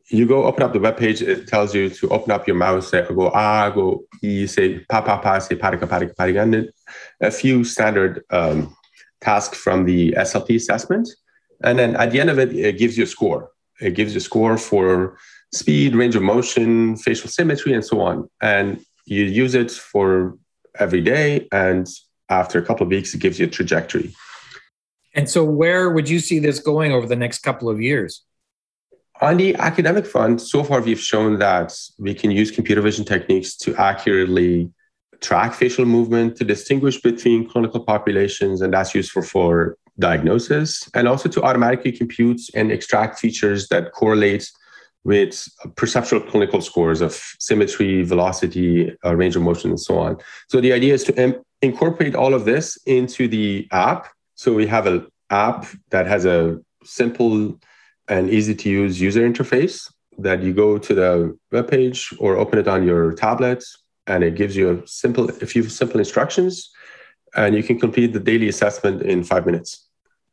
you 0.09 0.27
go 0.27 0.45
open 0.45 0.63
up 0.63 0.73
the 0.73 0.79
web 0.79 0.97
page, 0.97 1.23
it 1.23 1.49
tells 1.49 1.75
you 1.75 1.91
to 1.91 2.09
open 2.11 2.31
up 2.31 2.47
your 2.47 2.57
mouse, 2.57 2.91
say, 2.91 3.05
go 3.09 3.31
ah, 3.35 3.71
go 3.71 4.05
e, 4.23 4.47
say 4.47 4.79
pa 4.89 5.01
pa 5.01 5.19
pa, 5.19 5.41
say 5.41 5.57
parika 5.57 5.89
parika 5.89 6.15
parika, 6.15 6.43
and 6.43 6.71
a 7.21 7.31
few 7.33 7.65
standard 7.65 8.23
um, 8.31 8.75
tasks 9.21 9.59
from 9.59 9.85
the 9.85 10.13
SLP 10.13 10.57
assessment. 10.57 11.09
And 11.63 11.79
then 11.79 11.97
at 11.97 12.11
the 12.11 12.21
end 12.21 12.31
of 12.31 12.39
it, 12.39 12.55
it 12.55 12.79
gives 12.79 12.97
you 12.97 13.05
a 13.05 13.07
score. 13.07 13.51
It 13.81 13.95
gives 13.95 14.15
you 14.15 14.19
a 14.19 14.23
score 14.23 14.57
for 14.57 15.17
speed, 15.53 15.95
range 15.95 16.17
of 16.17 16.23
motion, 16.23 16.97
facial 16.97 17.29
symmetry, 17.31 17.73
and 17.73 17.85
so 17.85 18.01
on. 18.01 18.29
And 18.41 18.85
you 19.05 19.25
use 19.25 19.55
it 19.55 19.71
for 19.71 20.37
every 20.79 21.01
day. 21.01 21.49
And 21.53 21.87
after 22.29 22.59
a 22.59 22.63
couple 22.63 22.85
of 22.85 22.91
weeks, 22.91 23.15
it 23.15 23.21
gives 23.21 23.39
you 23.39 23.47
a 23.47 23.51
trajectory. 23.51 24.15
And 25.15 25.31
so, 25.31 25.45
where 25.45 25.91
would 25.91 26.09
you 26.09 26.21
see 26.21 26.39
this 26.39 26.59
going 26.59 26.93
over 26.93 27.07
the 27.07 27.17
next 27.17 27.39
couple 27.39 27.71
of 27.71 27.81
years? 27.81 28.23
On 29.23 29.39
the 29.39 29.55
academic 29.55 30.05
front, 30.05 30.43
so 30.43 30.63
far 30.63 30.83
we've 30.83 31.01
shown 31.01 31.39
that 31.39 31.75
we 31.99 32.13
can 32.13 32.31
use 32.31 32.51
computer 32.51 32.83
vision 32.83 33.05
techniques 33.05 33.57
to 33.57 33.75
accurately 33.77 34.71
track 35.23 35.55
facial 35.55 35.87
movement, 35.87 36.37
to 36.37 36.45
distinguish 36.45 37.01
between 37.01 37.49
clinical 37.49 37.81
populations, 37.81 38.61
and 38.61 38.75
that's 38.75 38.95
useful 38.95 39.23
for 39.23 39.79
diagnosis, 39.99 40.89
and 40.95 41.09
also 41.09 41.29
to 41.29 41.43
automatically 41.43 41.93
compute 41.93 42.41
and 42.55 42.71
extract 42.71 43.19
features 43.19 43.69
that 43.69 43.93
correlate 43.93 44.51
with 45.05 45.49
perceptual 45.77 46.21
clinical 46.21 46.61
scores 46.61 47.01
of 47.01 47.13
symmetry, 47.39 48.03
velocity, 48.03 48.95
uh, 49.05 49.15
range 49.15 49.37
of 49.37 49.43
motion, 49.43 49.71
and 49.71 49.81
so 49.81 49.99
on. 49.99 50.17
So 50.49 50.61
the 50.61 50.73
idea 50.73 50.95
is 50.95 51.05
to 51.05 51.23
Im- 51.23 51.43
incorporate 51.63 52.15
all 52.15 52.35
of 52.35 52.45
this 52.45 52.77
into 52.87 53.29
the 53.29 53.69
app. 53.71 54.09
So 54.35 54.53
we 54.53 54.67
have 54.67 54.87
an 54.87 55.07
app 55.31 55.67
that 55.91 56.07
has 56.07 56.25
a 56.25 56.59
simple 56.85 57.59
and 58.09 58.31
easy 58.31 58.55
to 58.55 58.69
use 58.69 59.01
user 59.01 59.29
interface 59.29 59.91
that 60.19 60.43
you 60.43 60.53
go 60.53 60.79
to 60.79 60.95
the 60.95 61.37
web 61.53 61.69
page 61.69 62.13
or 62.19 62.37
open 62.37 62.59
it 62.59 62.69
on 62.69 62.85
your 62.85 63.13
tablet 63.13 63.63
and 64.07 64.23
it 64.25 64.35
gives 64.35 64.57
you 64.57 64.71
a 64.71 64.87
simple 64.87 65.29
a 65.29 65.47
few 65.47 65.65
simple 65.69 65.99
instructions 65.99 66.71
and 67.35 67.55
you 67.55 67.63
can 67.63 67.79
complete 67.79 68.13
the 68.13 68.21
daily 68.21 68.49
assessment 68.49 69.03
in 69.03 69.23
five 69.23 69.45
minutes 69.45 69.86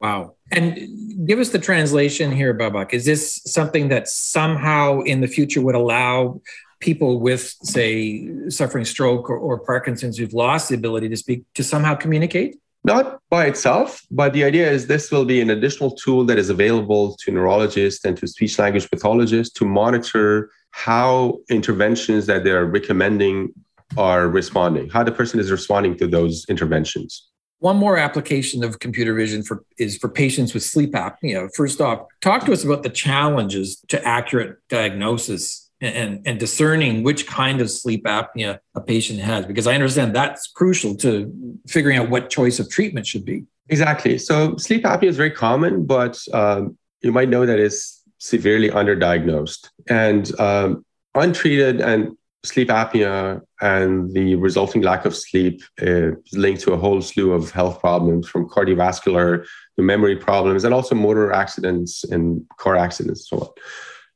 Wow. 0.03 0.35
And 0.51 1.25
give 1.25 1.39
us 1.39 1.49
the 1.49 1.59
translation 1.59 2.29
here, 2.29 2.53
Babak. 2.53 2.93
Is 2.93 3.05
this 3.05 3.41
something 3.45 3.87
that 3.87 4.09
somehow 4.09 4.99
in 4.99 5.21
the 5.21 5.27
future 5.27 5.61
would 5.61 5.75
allow 5.75 6.41
people 6.81 7.21
with, 7.21 7.55
say, 7.63 8.29
suffering 8.49 8.83
stroke 8.83 9.29
or, 9.29 9.37
or, 9.37 9.59
Parkinson's 9.59 10.17
who've 10.17 10.33
lost 10.33 10.67
the 10.67 10.75
ability 10.75 11.07
to 11.07 11.15
speak 11.15 11.45
to 11.53 11.63
somehow 11.63 11.95
communicate? 11.95 12.57
Not 12.83 13.19
by 13.29 13.45
itself, 13.45 14.01
but 14.11 14.33
the 14.33 14.43
idea 14.43 14.69
is 14.69 14.87
this 14.87 15.09
will 15.09 15.23
be 15.23 15.39
an 15.39 15.49
additional 15.49 15.91
tool 15.91 16.25
that 16.25 16.37
is 16.37 16.49
available 16.49 17.15
to 17.21 17.31
neurologists 17.31 18.03
and 18.03 18.17
to 18.17 18.27
speech 18.27 18.59
language 18.59 18.89
pathologists 18.91 19.53
to 19.53 19.65
monitor 19.65 20.51
how 20.71 21.39
interventions 21.49 22.25
that 22.25 22.43
they're 22.43 22.65
recommending 22.65 23.53
are 23.95 24.27
responding, 24.27 24.89
how 24.89 25.03
the 25.03 25.13
person 25.13 25.39
is 25.39 25.49
responding 25.49 25.95
to 25.99 26.07
those 26.07 26.45
interventions. 26.49 27.29
One 27.63 27.77
more 27.77 27.97
application 27.97 28.61
of 28.61 28.79
computer 28.79 29.13
vision 29.13 29.41
for 29.41 29.63
is 29.77 29.97
for 29.97 30.09
patients 30.09 30.53
with 30.53 30.63
sleep 30.63 30.91
apnea. 30.91 31.49
First 31.55 31.79
off, 31.79 32.07
talk 32.19 32.45
to 32.45 32.51
us 32.51 32.65
about 32.65 32.83
the 32.83 32.89
challenges 32.89 33.81
to 33.87 34.05
accurate 34.05 34.57
diagnosis 34.67 35.71
and, 35.79 36.21
and 36.25 36.37
discerning 36.37 37.03
which 37.03 37.25
kind 37.25 37.61
of 37.61 37.71
sleep 37.71 38.03
apnea 38.03 38.59
a 38.75 38.81
patient 38.81 39.21
has, 39.21 39.45
because 39.45 39.65
I 39.65 39.75
understand 39.75 40.13
that's 40.13 40.47
crucial 40.47 40.93
to 40.97 41.57
figuring 41.65 41.97
out 41.97 42.09
what 42.09 42.29
choice 42.29 42.59
of 42.59 42.69
treatment 42.69 43.07
should 43.07 43.23
be. 43.23 43.45
Exactly. 43.69 44.17
So 44.17 44.57
sleep 44.57 44.83
apnea 44.83 45.07
is 45.07 45.15
very 45.15 45.31
common, 45.31 45.85
but 45.85 46.19
um, 46.33 46.77
you 46.99 47.13
might 47.13 47.29
know 47.29 47.45
that 47.45 47.59
it's 47.59 48.03
severely 48.17 48.71
underdiagnosed 48.71 49.69
and 49.87 50.37
um, 50.37 50.85
untreated 51.15 51.79
and 51.79 52.17
sleep 52.43 52.67
apnea 52.67 53.41
and 53.61 54.13
the 54.13 54.35
resulting 54.35 54.81
lack 54.81 55.05
of 55.05 55.15
sleep 55.15 55.61
is 55.77 56.15
linked 56.33 56.61
to 56.61 56.73
a 56.73 56.77
whole 56.77 57.01
slew 57.01 57.31
of 57.31 57.51
health 57.51 57.79
problems 57.79 58.27
from 58.27 58.49
cardiovascular 58.49 59.45
to 59.77 59.81
memory 59.81 60.15
problems 60.15 60.63
and 60.63 60.73
also 60.73 60.93
motor 60.93 61.31
accidents 61.31 62.03
and 62.03 62.45
car 62.57 62.75
accidents 62.75 63.31
and 63.31 63.39
so 63.39 63.55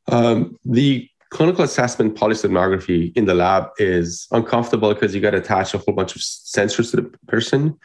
on. 0.09 0.25
Um, 0.25 0.59
the 0.65 1.09
clinical 1.29 1.63
assessment 1.63 2.15
polysomnography 2.15 3.15
in 3.15 3.25
the 3.25 3.33
lab 3.33 3.69
is 3.77 4.27
uncomfortable 4.31 4.93
because 4.93 5.15
you 5.15 5.21
got 5.21 5.31
to 5.31 5.37
attach 5.37 5.73
a 5.73 5.77
whole 5.77 5.95
bunch 5.95 6.15
of 6.15 6.21
sensors 6.21 6.91
to 6.91 6.97
the 6.97 7.03
person. 7.27 7.77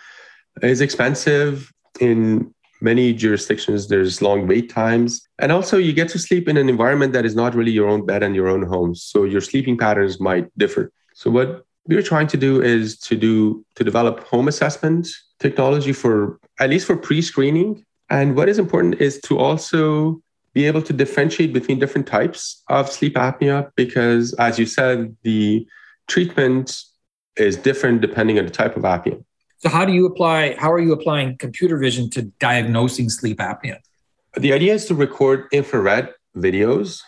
It's 0.60 0.80
expensive 0.80 1.72
in 2.00 2.52
many 2.82 3.12
jurisdictions. 3.12 3.88
There's 3.88 4.20
long 4.20 4.46
wait 4.46 4.70
times, 4.70 5.26
and 5.38 5.52
also 5.52 5.78
you 5.78 5.92
get 5.92 6.08
to 6.10 6.18
sleep 6.18 6.48
in 6.48 6.56
an 6.56 6.68
environment 6.68 7.12
that 7.12 7.24
is 7.24 7.34
not 7.34 7.54
really 7.54 7.70
your 7.70 7.88
own 7.88 8.04
bed 8.04 8.22
and 8.22 8.34
your 8.34 8.48
own 8.48 8.62
home. 8.62 8.94
So 8.94 9.24
your 9.24 9.40
sleeping 9.40 9.78
patterns 9.78 10.20
might 10.20 10.46
differ. 10.58 10.92
So 11.14 11.30
what 11.30 11.64
we're 11.86 12.02
trying 12.02 12.28
to 12.28 12.36
do 12.36 12.62
is 12.62 12.98
to 12.98 13.16
do 13.16 13.64
to 13.76 13.84
develop 13.84 14.24
home 14.24 14.48
assessment 14.48 15.08
technology 15.38 15.92
for 15.92 16.38
at 16.60 16.70
least 16.70 16.86
for 16.86 16.96
pre-screening. 16.96 17.84
And 18.10 18.36
what 18.36 18.48
is 18.48 18.58
important 18.58 19.00
is 19.00 19.20
to 19.22 19.38
also 19.38 20.20
be 20.52 20.66
able 20.66 20.82
to 20.82 20.92
differentiate 20.92 21.52
between 21.52 21.78
different 21.78 22.06
types 22.06 22.62
of 22.68 22.90
sleep 22.90 23.14
apnea 23.14 23.70
because, 23.74 24.34
as 24.34 24.58
you 24.58 24.66
said, 24.66 25.16
the 25.22 25.66
treatment 26.08 26.82
is 27.36 27.56
different 27.56 28.02
depending 28.02 28.38
on 28.38 28.44
the 28.44 28.50
type 28.50 28.76
of 28.76 28.82
apnea. 28.82 29.24
So, 29.62 29.68
how 29.68 29.84
do 29.84 29.92
you 29.92 30.06
apply? 30.06 30.56
How 30.58 30.72
are 30.72 30.80
you 30.80 30.92
applying 30.92 31.36
computer 31.38 31.78
vision 31.78 32.10
to 32.10 32.22
diagnosing 32.40 33.08
sleep 33.08 33.38
apnea? 33.38 33.78
The 34.36 34.52
idea 34.52 34.74
is 34.74 34.86
to 34.86 34.94
record 34.94 35.46
infrared 35.52 36.12
videos 36.36 37.00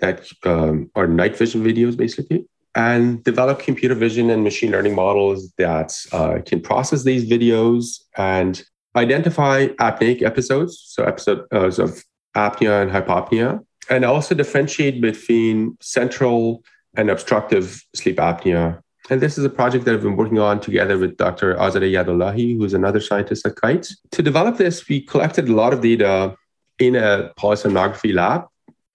that 0.00 0.26
um, 0.44 0.90
are 0.96 1.06
night 1.06 1.36
vision 1.36 1.62
videos, 1.62 1.96
basically, 1.96 2.44
and 2.74 3.22
develop 3.22 3.60
computer 3.60 3.94
vision 3.94 4.30
and 4.30 4.42
machine 4.42 4.72
learning 4.72 4.96
models 4.96 5.52
that 5.58 5.94
uh, 6.10 6.38
can 6.44 6.60
process 6.60 7.04
these 7.04 7.24
videos 7.30 8.00
and 8.16 8.64
identify 8.96 9.68
apneic 9.78 10.22
episodes, 10.22 10.82
so 10.84 11.04
episodes 11.04 11.78
of 11.78 12.02
apnea 12.34 12.82
and 12.82 12.90
hypopnea, 12.90 13.64
and 13.88 14.04
also 14.04 14.34
differentiate 14.34 15.00
between 15.00 15.76
central 15.80 16.64
and 16.96 17.10
obstructive 17.10 17.84
sleep 17.94 18.16
apnea. 18.16 18.80
And 19.12 19.20
this 19.20 19.36
is 19.36 19.44
a 19.44 19.50
project 19.50 19.84
that 19.84 19.92
I've 19.92 20.00
been 20.00 20.16
working 20.16 20.38
on 20.38 20.58
together 20.58 20.96
with 20.96 21.18
Dr. 21.18 21.54
Azadeh 21.56 21.92
Yadollahi, 21.92 22.56
who's 22.56 22.72
another 22.72 22.98
scientist 22.98 23.44
at 23.44 23.56
Kite. 23.56 23.92
To 24.12 24.22
develop 24.22 24.56
this, 24.56 24.88
we 24.88 25.02
collected 25.02 25.50
a 25.50 25.52
lot 25.52 25.74
of 25.74 25.82
data 25.82 26.34
in 26.78 26.96
a 26.96 27.30
polysomnography 27.38 28.14
lab. 28.14 28.46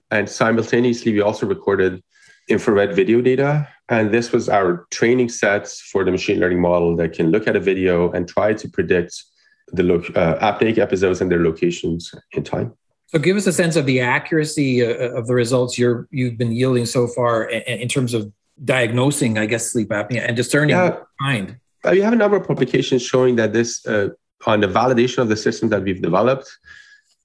And 0.10 0.28
simultaneously, 0.28 1.14
we 1.14 1.22
also 1.22 1.46
recorded 1.46 2.02
infrared 2.50 2.96
video 2.96 3.22
data. 3.22 3.68
And 3.90 4.12
this 4.12 4.32
was 4.32 4.50
our 4.50 4.88
training 4.90 5.30
sets 5.30 5.82
for 5.82 6.04
the 6.04 6.10
machine 6.10 6.40
learning 6.40 6.62
model 6.62 6.96
that 6.96 7.14
can 7.14 7.30
look 7.30 7.48
at 7.48 7.56
a 7.56 7.60
video 7.60 8.12
and 8.12 8.28
try 8.28 8.56
to 8.56 8.68
predict 8.68 9.24
the 9.68 9.84
lo- 9.84 10.04
uh, 10.16 10.58
episodes 10.80 11.22
and 11.22 11.30
their 11.30 11.44
locations 11.44 12.12
in 12.32 12.44
time. 12.44 12.74
So, 13.06 13.20
give 13.20 13.38
us 13.38 13.46
a 13.46 13.54
sense 13.54 13.76
of 13.76 13.86
the 13.86 14.02
accuracy 14.02 14.84
uh, 14.84 15.20
of 15.20 15.28
the 15.28 15.36
results 15.36 15.78
you're 15.78 16.08
you've 16.10 16.40
been 16.40 16.52
yielding 16.52 16.88
so 16.88 17.06
far 17.06 17.44
in 17.46 17.88
terms 17.88 18.16
of 18.16 18.34
diagnosing, 18.64 19.38
I 19.38 19.46
guess, 19.46 19.72
sleep 19.72 19.90
apnea 19.90 20.26
and 20.28 20.36
discerning 20.36 20.76
yeah. 20.76 20.98
kind. 21.22 21.58
Uh, 21.84 21.92
we 21.92 22.02
have 22.02 22.14
a 22.14 22.18
number 22.18 22.38
of 22.38 22.48
publications 22.48 23.02
showing 23.02 23.36
that 23.36 23.54
this, 23.54 23.86
uh, 23.86 24.10
on 24.46 24.62
the 24.62 24.68
validation 24.68 25.20
of 25.20 25.30
the 25.30 25.38
system 25.38 25.70
that 25.70 25.84
we've 25.84 26.02
developed, 26.02 26.50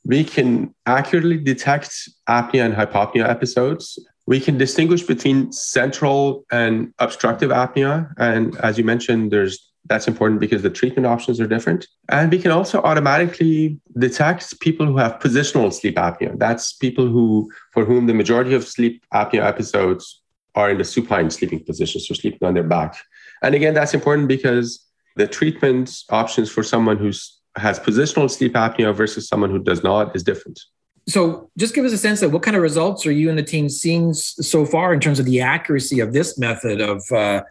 we 0.05 0.25
can 0.25 0.75
accurately 0.87 1.39
detect 1.39 2.09
apnea 2.29 2.65
and 2.65 2.75
hypopnea 2.75 3.29
episodes. 3.29 3.99
We 4.27 4.41
can 4.41 4.59
distinguish 4.59 5.03
between 5.03 5.53
central 5.53 6.45
and 6.51 6.93
obstructive 6.99 7.51
apnea. 7.51 8.13
And 8.19 8.57
as 8.59 8.79
you 8.79 8.85
mentioned, 8.85 9.31
there's 9.31 9.73
that's 9.87 10.07
important 10.07 10.41
because 10.41 10.63
the 10.63 10.71
treatment 10.71 11.07
options 11.07 11.41
are 11.41 11.47
different. 11.47 11.89
And 12.09 12.31
we 12.31 12.39
can 12.39 12.53
also 12.53 12.81
automatically 12.83 13.81
detect 13.99 14.61
people 14.61 14.87
who 14.87 14.97
have 14.97 15.19
positional 15.19 15.73
sleep 15.73 15.97
apnea. 15.97 16.39
That's 16.39 16.73
people 16.73 17.09
who, 17.09 17.51
for 17.73 17.85
whom 17.85 18.07
the 18.07 18.15
majority 18.15 18.55
of 18.55 18.65
sleep 18.65 19.05
apnea 19.13 19.45
episodes 19.45 20.22
are 20.55 20.71
in 20.71 20.79
the 20.79 20.85
supine 20.85 21.31
sleeping 21.31 21.65
position, 21.65 22.01
so 22.01 22.15
sleeping 22.15 22.47
on 22.47 22.55
their 22.55 22.63
back. 22.63 22.97
And 23.43 23.55
again, 23.55 23.75
that's 23.75 23.95
important 23.95 24.29
because 24.29 24.85
the 25.17 25.27
treatment 25.27 25.95
options 26.11 26.51
for 26.51 26.63
someone 26.63 26.99
who 26.99 27.13
has 27.57 27.79
positional 27.79 28.31
sleep 28.31 28.55
apnea 28.55 28.95
versus 28.95 29.29
someone 29.29 29.51
who 29.51 29.59
does 29.59 29.83
not 29.83 30.15
is 30.17 30.23
different. 30.23 30.61
So, 31.09 31.51
just 31.59 31.75
give 31.75 31.85
us 31.85 31.93
a 31.93 31.99
sense 31.99 32.23
of 32.23 32.33
what 32.33 32.43
kind 32.43 32.57
of 32.57 32.63
results 32.63 33.05
are 33.07 33.13
you 33.13 33.29
and 33.29 33.37
the 33.37 33.43
team 33.43 33.69
seeing 33.69 34.15
so 34.15 34.65
far 34.65 34.95
in 34.95 35.01
terms 35.01 35.19
of 35.19 35.27
the 35.27 35.41
accuracy 35.41 35.99
of 35.99 36.13
this 36.13 36.39
method 36.39 36.81
of 36.81 37.03
uh, 37.11 37.43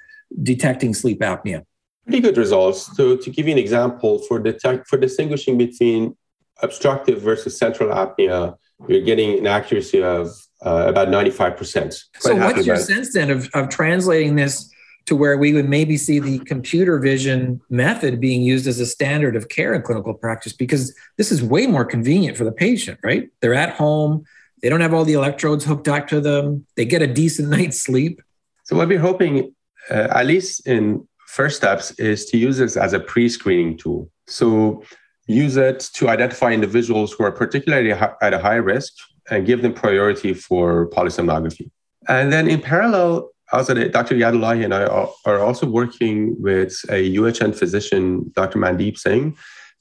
detecting 0.42 0.94
sleep 0.94 1.20
apnea? 1.20 1.66
pretty 2.04 2.20
good 2.20 2.38
results. 2.38 2.96
So 2.96 3.16
to 3.16 3.30
give 3.30 3.48
you 3.48 3.54
an 3.54 3.58
example, 3.58 4.20
for 4.20 4.40
detect 4.40 4.88
for 4.88 4.98
distinguishing 4.98 5.58
between 5.58 6.16
obstructive 6.62 7.22
versus 7.22 7.58
central 7.58 7.90
apnea, 7.90 8.56
you're 8.88 9.02
getting 9.02 9.40
an 9.40 9.48
accuracy 9.48 10.02
of 10.02 10.30
uh, 10.66 10.86
about 10.88 11.08
95%. 11.08 12.04
so 12.20 12.36
what's 12.36 12.66
your 12.66 12.78
sense 12.78 13.14
then 13.14 13.30
of, 13.30 13.50
of 13.54 13.70
translating 13.70 14.36
this 14.36 14.72
to 15.06 15.16
where 15.16 15.38
we 15.38 15.54
would 15.54 15.68
maybe 15.68 15.98
see 15.98 16.20
the 16.20 16.40
computer 16.40 17.00
vision 17.00 17.60
method 17.70 18.20
being 18.20 18.42
used 18.42 18.68
as 18.68 18.80
a 18.80 18.86
standard 18.86 19.36
of 19.36 19.50
care 19.50 19.74
in 19.74 19.82
clinical 19.82 20.14
practice 20.14 20.54
because 20.54 20.96
this 21.18 21.32
is 21.32 21.42
way 21.42 21.66
more 21.66 21.86
convenient 21.86 22.38
for 22.38 22.44
the 22.44 22.52
patient, 22.52 23.00
right? 23.04 23.30
They're 23.40 23.56
at 23.56 23.74
home, 23.74 24.24
they 24.62 24.70
don't 24.70 24.82
have 24.82 24.94
all 24.94 25.04
the 25.04 25.14
electrodes 25.14 25.66
hooked 25.66 25.88
up 25.88 26.08
to 26.10 26.22
them, 26.22 26.66
they 26.76 26.86
get 26.86 27.02
a 27.02 27.08
decent 27.08 27.50
night's 27.58 27.82
sleep. 27.82 28.22
So 28.64 28.76
what 28.76 28.88
we're 28.88 29.00
hoping, 29.00 29.54
uh, 29.90 30.08
at 30.12 30.28
least 30.28 30.68
in 30.68 31.08
first 31.28 31.58
steps 31.58 31.92
is 31.92 32.26
to 32.26 32.38
use 32.38 32.58
this 32.58 32.78
as 32.78 32.94
a 32.94 33.00
pre-screening 33.00 33.78
tool. 33.78 34.12
So 34.28 34.84
use 35.28 35.58
it 35.58 35.80
to 35.94 36.10
identify 36.10 36.52
individuals 36.52 37.14
who 37.14 37.24
are 37.24 37.32
particularly 37.32 37.92
at 37.92 38.34
a 38.34 38.40
high 38.40 38.56
risk 38.56 38.94
and 39.30 39.46
give 39.46 39.62
them 39.62 39.74
priority 39.74 40.34
for 40.34 40.90
polysomnography. 40.90 41.70
And 42.08 42.32
then 42.34 42.48
in 42.48 42.62
parallel, 42.62 43.30
also 43.52 43.74
Dr. 43.90 44.16
Yadollahi 44.16 44.64
and 44.64 44.74
I 44.74 44.86
are 45.26 45.40
also 45.40 45.68
working 45.68 46.42
with 46.42 46.74
a 46.90 47.16
UHN 47.16 47.56
physician, 47.56 48.32
Dr. 48.36 48.60
Mandeep 48.60 48.98
Singh, 48.98 49.38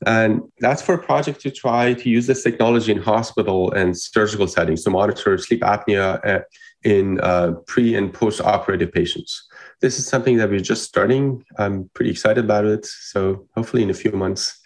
and 0.06 0.40
that's 0.58 0.82
for 0.82 0.94
a 0.94 0.98
project 1.02 1.40
to 1.42 1.50
try 1.50 1.94
to 1.94 2.08
use 2.08 2.26
this 2.26 2.42
technology 2.42 2.90
in 2.90 2.98
hospital 2.98 3.70
and 3.72 3.96
surgical 3.96 4.48
settings 4.48 4.82
to 4.84 4.90
monitor 4.90 5.36
sleep 5.36 5.60
apnea 5.60 6.24
uh, 6.26 6.40
in 6.82 7.20
uh, 7.20 7.52
pre 7.66 7.94
and 7.94 8.12
post 8.12 8.40
operative 8.40 8.90
patients 8.92 9.46
this 9.80 9.98
is 9.98 10.06
something 10.06 10.36
that 10.36 10.50
we're 10.50 10.60
just 10.60 10.84
starting. 10.84 11.44
I'm 11.58 11.90
pretty 11.94 12.10
excited 12.10 12.44
about 12.44 12.66
it. 12.66 12.84
So 12.86 13.46
hopefully 13.54 13.82
in 13.82 13.90
a 13.90 13.94
few 13.94 14.12
months, 14.12 14.60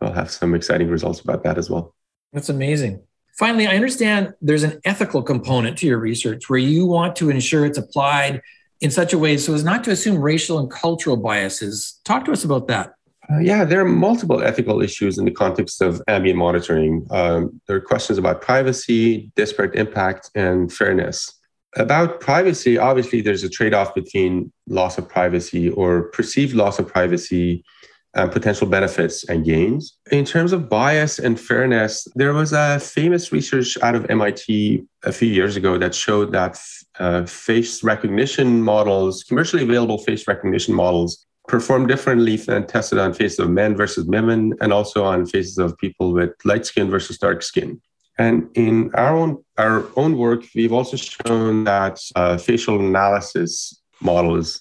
I'll 0.00 0.12
have 0.12 0.30
some 0.30 0.54
exciting 0.54 0.88
results 0.88 1.20
about 1.20 1.44
that 1.44 1.58
as 1.58 1.70
well. 1.70 1.94
That's 2.32 2.48
amazing. 2.48 3.02
Finally, 3.38 3.66
I 3.66 3.76
understand 3.76 4.34
there's 4.40 4.64
an 4.64 4.80
ethical 4.84 5.22
component 5.22 5.78
to 5.78 5.86
your 5.86 5.98
research 5.98 6.50
where 6.50 6.58
you 6.58 6.86
want 6.86 7.14
to 7.16 7.30
ensure 7.30 7.64
it's 7.64 7.78
applied 7.78 8.42
in 8.80 8.90
such 8.90 9.12
a 9.12 9.18
way 9.18 9.36
so 9.38 9.54
as 9.54 9.64
not 9.64 9.84
to 9.84 9.90
assume 9.90 10.20
racial 10.20 10.58
and 10.58 10.70
cultural 10.70 11.16
biases. 11.16 12.00
Talk 12.04 12.24
to 12.24 12.32
us 12.32 12.44
about 12.44 12.66
that. 12.68 12.94
Uh, 13.30 13.38
yeah, 13.38 13.64
there 13.64 13.80
are 13.80 13.88
multiple 13.88 14.42
ethical 14.42 14.80
issues 14.80 15.18
in 15.18 15.24
the 15.24 15.30
context 15.30 15.82
of 15.82 16.00
ambient 16.08 16.38
monitoring. 16.38 17.06
Um, 17.10 17.60
there 17.66 17.76
are 17.76 17.80
questions 17.80 18.18
about 18.18 18.40
privacy, 18.40 19.30
disparate 19.36 19.74
impact, 19.74 20.30
and 20.34 20.72
fairness 20.72 21.38
about 21.76 22.20
privacy, 22.20 22.78
obviously, 22.78 23.20
there's 23.20 23.44
a 23.44 23.48
trade 23.48 23.74
off 23.74 23.94
between 23.94 24.52
loss 24.66 24.98
of 24.98 25.08
privacy 25.08 25.70
or 25.70 26.04
perceived 26.10 26.54
loss 26.54 26.78
of 26.78 26.88
privacy 26.88 27.64
and 28.14 28.32
potential 28.32 28.66
benefits 28.66 29.28
and 29.28 29.44
gains. 29.44 29.96
In 30.10 30.24
terms 30.24 30.52
of 30.52 30.68
bias 30.68 31.18
and 31.18 31.38
fairness, 31.38 32.08
there 32.14 32.32
was 32.32 32.52
a 32.52 32.80
famous 32.80 33.32
research 33.32 33.76
out 33.82 33.94
of 33.94 34.10
MIT 34.10 34.84
a 35.04 35.12
few 35.12 35.28
years 35.28 35.56
ago 35.56 35.78
that 35.78 35.94
showed 35.94 36.32
that 36.32 36.58
uh, 36.98 37.24
face 37.26 37.84
recognition 37.84 38.62
models, 38.62 39.22
commercially 39.24 39.62
available 39.62 39.98
face 39.98 40.26
recognition 40.26 40.74
models, 40.74 41.26
perform 41.46 41.86
differently 41.86 42.36
than 42.36 42.66
tested 42.66 42.98
on 42.98 43.14
faces 43.14 43.38
of 43.38 43.50
men 43.50 43.74
versus 43.76 44.04
women 44.04 44.52
and 44.60 44.72
also 44.72 45.04
on 45.04 45.26
faces 45.26 45.58
of 45.58 45.76
people 45.78 46.12
with 46.12 46.30
light 46.44 46.66
skin 46.66 46.90
versus 46.90 47.18
dark 47.18 47.42
skin. 47.42 47.80
And 48.18 48.48
in 48.54 48.90
our 48.94 49.16
own 49.16 49.44
our 49.58 49.86
own 49.96 50.18
work, 50.18 50.44
we've 50.54 50.72
also 50.72 50.96
shown 50.96 51.64
that 51.64 52.00
uh, 52.16 52.36
facial 52.36 52.80
analysis 52.80 53.80
models 54.00 54.60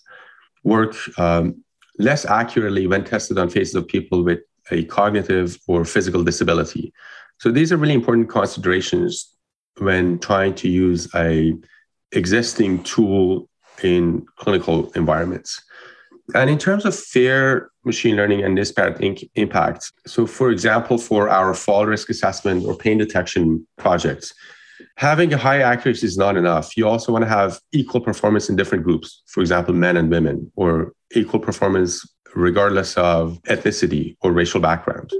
work 0.64 0.96
um, 1.18 1.64
less 1.98 2.26
accurately 2.26 2.88
when 2.88 3.04
tested 3.04 3.38
on 3.38 3.50
faces 3.50 3.76
of 3.76 3.88
people 3.88 4.24
with 4.24 4.40
a 4.72 4.84
cognitive 4.86 5.58
or 5.68 5.86
physical 5.86 6.24
disability. 6.24 6.94
So 7.40 7.52
these 7.52 7.72
are 7.72 7.78
really 7.78 7.94
important 7.94 8.30
considerations 8.30 9.34
when 9.78 10.20
trying 10.20 10.56
to 10.56 10.70
use 10.70 11.08
a 11.16 11.54
existing 12.12 12.84
tool 12.84 13.50
in 13.84 14.26
clinical 14.38 14.92
environments. 14.92 15.62
And 16.36 16.50
in 16.50 16.58
terms 16.58 16.84
of 16.86 16.96
fair 16.96 17.70
machine 17.86 18.16
learning 18.16 18.44
and 18.44 18.56
disparate 18.56 19.00
impact, 19.36 19.92
so 20.06 20.28
for 20.28 20.52
example, 20.52 20.98
for 20.98 21.30
our 21.30 21.54
fall 21.54 21.86
risk 21.86 22.10
assessment 22.10 22.66
or 22.66 22.76
pain 22.76 22.98
detection 22.98 23.66
projects, 23.78 24.34
having 24.98 25.34
a 25.34 25.38
high 25.38 25.62
accuracy 25.62 26.06
is 26.06 26.18
not 26.18 26.36
enough. 26.36 26.76
You 26.76 26.88
also 26.88 27.14
want 27.14 27.24
to 27.24 27.30
have 27.30 27.60
equal 27.72 28.02
performance 28.02 28.50
in 28.50 28.58
different 28.58 28.84
groups, 28.84 29.22
for 29.28 29.40
example, 29.40 29.74
men 29.74 29.96
and 29.96 30.10
women, 30.10 30.52
or 30.56 30.94
equal 31.14 31.40
performance 31.40 32.06
regardless 32.36 32.96
of 32.98 33.42
ethnicity 33.44 34.16
or 34.22 34.32
racial 34.32 34.60
background. 34.60 35.12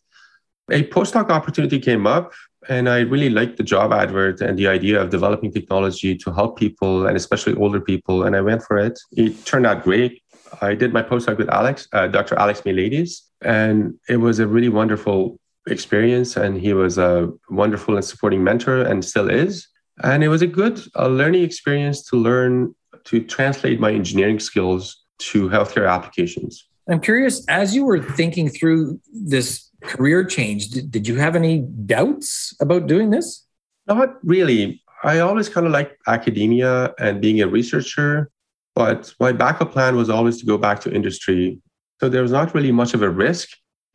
A 0.70 0.84
postdoc 0.84 1.30
opportunity 1.30 1.80
came 1.80 2.06
up, 2.06 2.34
and 2.68 2.90
I 2.90 3.02
really 3.02 3.30
liked 3.30 3.58
the 3.58 3.64
job 3.64 3.94
advert 3.94 4.42
and 4.42 4.58
the 4.58 4.68
idea 4.68 5.00
of 5.02 5.10
developing 5.10 5.52
technology 5.54 6.16
to 6.18 6.34
help 6.34 6.58
people 6.58 7.08
and 7.08 7.16
especially 7.16 7.56
older 7.56 7.80
people. 7.80 8.24
And 8.24 8.36
I 8.36 8.42
went 8.42 8.64
for 8.64 8.78
it. 8.78 9.00
It 9.12 9.46
turned 9.46 9.66
out 9.66 9.84
great. 9.84 10.22
I 10.62 10.74
did 10.74 10.92
my 10.92 11.04
postdoc 11.04 11.38
with 11.38 11.50
Alex, 11.50 11.88
uh, 11.94 12.08
Dr. 12.08 12.36
Alex 12.36 12.62
Mihailidis, 12.62 13.22
and 13.42 13.96
it 14.10 14.18
was 14.18 14.40
a 14.40 14.48
really 14.48 14.70
wonderful 14.70 15.40
experience. 15.68 16.36
And 16.36 16.60
he 16.60 16.74
was 16.74 16.98
a 16.98 17.32
wonderful 17.50 17.96
and 17.96 18.04
supporting 18.04 18.44
mentor 18.44 18.82
and 18.82 19.04
still 19.04 19.30
is. 19.30 19.68
And 20.04 20.24
it 20.24 20.28
was 20.28 20.42
a 20.42 20.48
good 20.48 20.82
uh, 20.96 21.08
learning 21.08 21.44
experience 21.44 22.04
to 22.10 22.18
learn 22.18 22.76
to 23.06 23.24
translate 23.24 23.80
my 23.80 23.92
engineering 23.92 24.40
skills 24.40 25.05
to 25.20 25.50
healthcare 25.50 25.90
applications. 25.90 26.68
I'm 26.90 27.00
curious, 27.00 27.46
as 27.48 27.76
you 27.76 27.86
were 27.86 28.02
thinking 28.02 28.50
through 28.50 29.00
this 29.12 29.70
career 29.82 30.24
change, 30.24 30.70
did, 30.70 30.92
did 30.92 31.08
you 31.08 31.16
have 31.16 31.36
any 31.36 31.60
doubts 31.60 32.56
about 32.60 32.88
doing 32.88 33.10
this? 33.10 33.46
Not 33.88 34.16
really. 34.24 34.84
I 35.04 35.20
always 35.20 35.50
kind 35.50 35.66
of 35.66 35.72
liked 35.72 35.98
academia 36.08 36.94
and 37.00 37.22
being 37.22 37.42
a 37.42 37.48
researcher, 37.48 38.30
but 38.76 39.14
my 39.20 39.32
backup 39.32 39.72
plan 39.72 39.96
was 39.96 40.10
always 40.10 40.40
to 40.40 40.46
go 40.46 40.58
back 40.58 40.80
to 40.82 40.94
industry. 40.94 41.60
So 42.00 42.10
there 42.10 42.22
was 42.22 42.32
not 42.32 42.54
really 42.54 42.72
much 42.72 42.94
of 42.94 43.02
a 43.02 43.10
risk. 43.10 43.50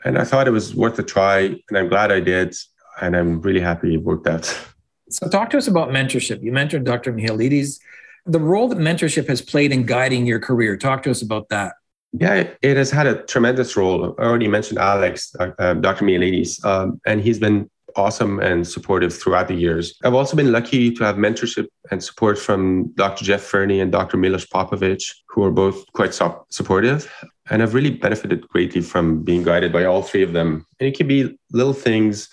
And 0.04 0.18
I 0.18 0.24
thought 0.24 0.48
it 0.48 0.52
was 0.52 0.74
worth 0.74 0.98
a 0.98 1.02
try. 1.02 1.40
And 1.68 1.78
I'm 1.78 1.88
glad 1.88 2.10
I 2.10 2.20
did. 2.20 2.54
And 3.00 3.16
I'm 3.16 3.40
really 3.40 3.60
happy 3.60 3.94
it 3.94 4.02
worked 4.02 4.26
out. 4.26 4.44
So, 5.10 5.28
talk 5.28 5.50
to 5.50 5.58
us 5.58 5.66
about 5.66 5.88
mentorship. 5.88 6.42
You 6.42 6.52
mentored 6.52 6.84
Dr. 6.84 7.12
Mihailidis 7.12 7.80
the 8.26 8.40
role 8.40 8.68
that 8.68 8.78
mentorship 8.78 9.28
has 9.28 9.40
played 9.40 9.72
in 9.72 9.84
guiding 9.84 10.26
your 10.26 10.40
career. 10.40 10.76
Talk 10.76 11.02
to 11.04 11.10
us 11.10 11.22
about 11.22 11.48
that. 11.48 11.74
Yeah, 12.12 12.48
it 12.60 12.76
has 12.76 12.90
had 12.90 13.06
a 13.06 13.22
tremendous 13.22 13.76
role. 13.76 14.16
I 14.18 14.22
already 14.22 14.48
mentioned 14.48 14.78
Alex, 14.78 15.34
uh, 15.38 15.74
Dr. 15.74 16.04
Mihailidis, 16.04 16.64
um, 16.64 17.00
and 17.06 17.20
he's 17.20 17.38
been 17.38 17.70
awesome 17.96 18.40
and 18.40 18.66
supportive 18.66 19.14
throughout 19.14 19.48
the 19.48 19.54
years. 19.54 19.94
I've 20.04 20.14
also 20.14 20.36
been 20.36 20.52
lucky 20.52 20.92
to 20.92 21.04
have 21.04 21.16
mentorship 21.16 21.66
and 21.90 22.02
support 22.02 22.38
from 22.38 22.92
Dr. 22.94 23.24
Geoff 23.24 23.42
Fernie 23.42 23.80
and 23.80 23.92
Dr. 23.92 24.16
Milos 24.16 24.46
Popovic, 24.46 25.02
who 25.28 25.42
are 25.44 25.50
both 25.50 25.84
quite 25.92 26.14
so- 26.14 26.46
supportive. 26.50 27.12
And 27.48 27.62
I've 27.62 27.74
really 27.74 27.90
benefited 27.90 28.46
greatly 28.48 28.80
from 28.80 29.22
being 29.22 29.42
guided 29.42 29.72
by 29.72 29.84
all 29.84 30.02
three 30.02 30.22
of 30.22 30.32
them. 30.32 30.66
And 30.78 30.88
it 30.88 30.96
can 30.96 31.08
be 31.08 31.38
little 31.52 31.72
things 31.72 32.28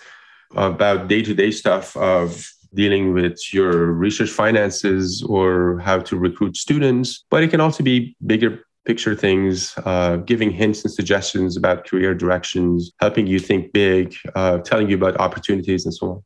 about 0.54 1.08
day 1.08 1.22
to 1.22 1.34
day 1.34 1.50
stuff 1.50 1.96
of 1.96 2.50
dealing 2.74 3.12
with 3.12 3.52
your 3.52 3.92
research 3.92 4.30
finances 4.30 5.22
or 5.22 5.78
how 5.80 5.98
to 6.00 6.16
recruit 6.16 6.56
students, 6.56 7.24
but 7.30 7.42
it 7.42 7.48
can 7.48 7.60
also 7.60 7.82
be 7.82 8.16
bigger 8.26 8.64
picture 8.84 9.14
things, 9.14 9.74
uh, 9.84 10.16
giving 10.16 10.50
hints 10.50 10.82
and 10.82 10.92
suggestions 10.92 11.56
about 11.56 11.86
career 11.86 12.14
directions, 12.14 12.90
helping 13.00 13.26
you 13.26 13.38
think 13.38 13.72
big, 13.72 14.14
uh, 14.34 14.58
telling 14.58 14.88
you 14.88 14.96
about 14.96 15.14
opportunities, 15.20 15.84
and 15.84 15.94
so 15.94 16.10
on. 16.10 16.22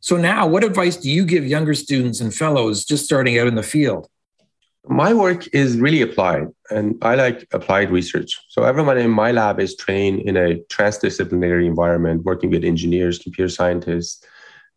So, 0.00 0.16
now 0.16 0.46
what 0.46 0.62
advice 0.62 0.96
do 0.96 1.10
you 1.10 1.24
give 1.24 1.44
younger 1.44 1.74
students 1.74 2.20
and 2.20 2.32
fellows 2.32 2.84
just 2.84 3.04
starting 3.04 3.38
out 3.38 3.48
in 3.48 3.56
the 3.56 3.62
field? 3.62 4.08
My 4.88 5.12
work 5.12 5.48
is 5.52 5.78
really 5.78 6.00
applied, 6.00 6.46
and 6.70 6.96
I 7.02 7.16
like 7.16 7.48
applied 7.52 7.90
research. 7.90 8.40
So, 8.48 8.62
everyone 8.62 8.98
in 8.98 9.10
my 9.10 9.32
lab 9.32 9.58
is 9.58 9.74
trained 9.74 10.20
in 10.20 10.36
a 10.36 10.60
transdisciplinary 10.74 11.66
environment, 11.66 12.22
working 12.22 12.50
with 12.50 12.62
engineers, 12.62 13.18
computer 13.18 13.48
scientists, 13.48 14.24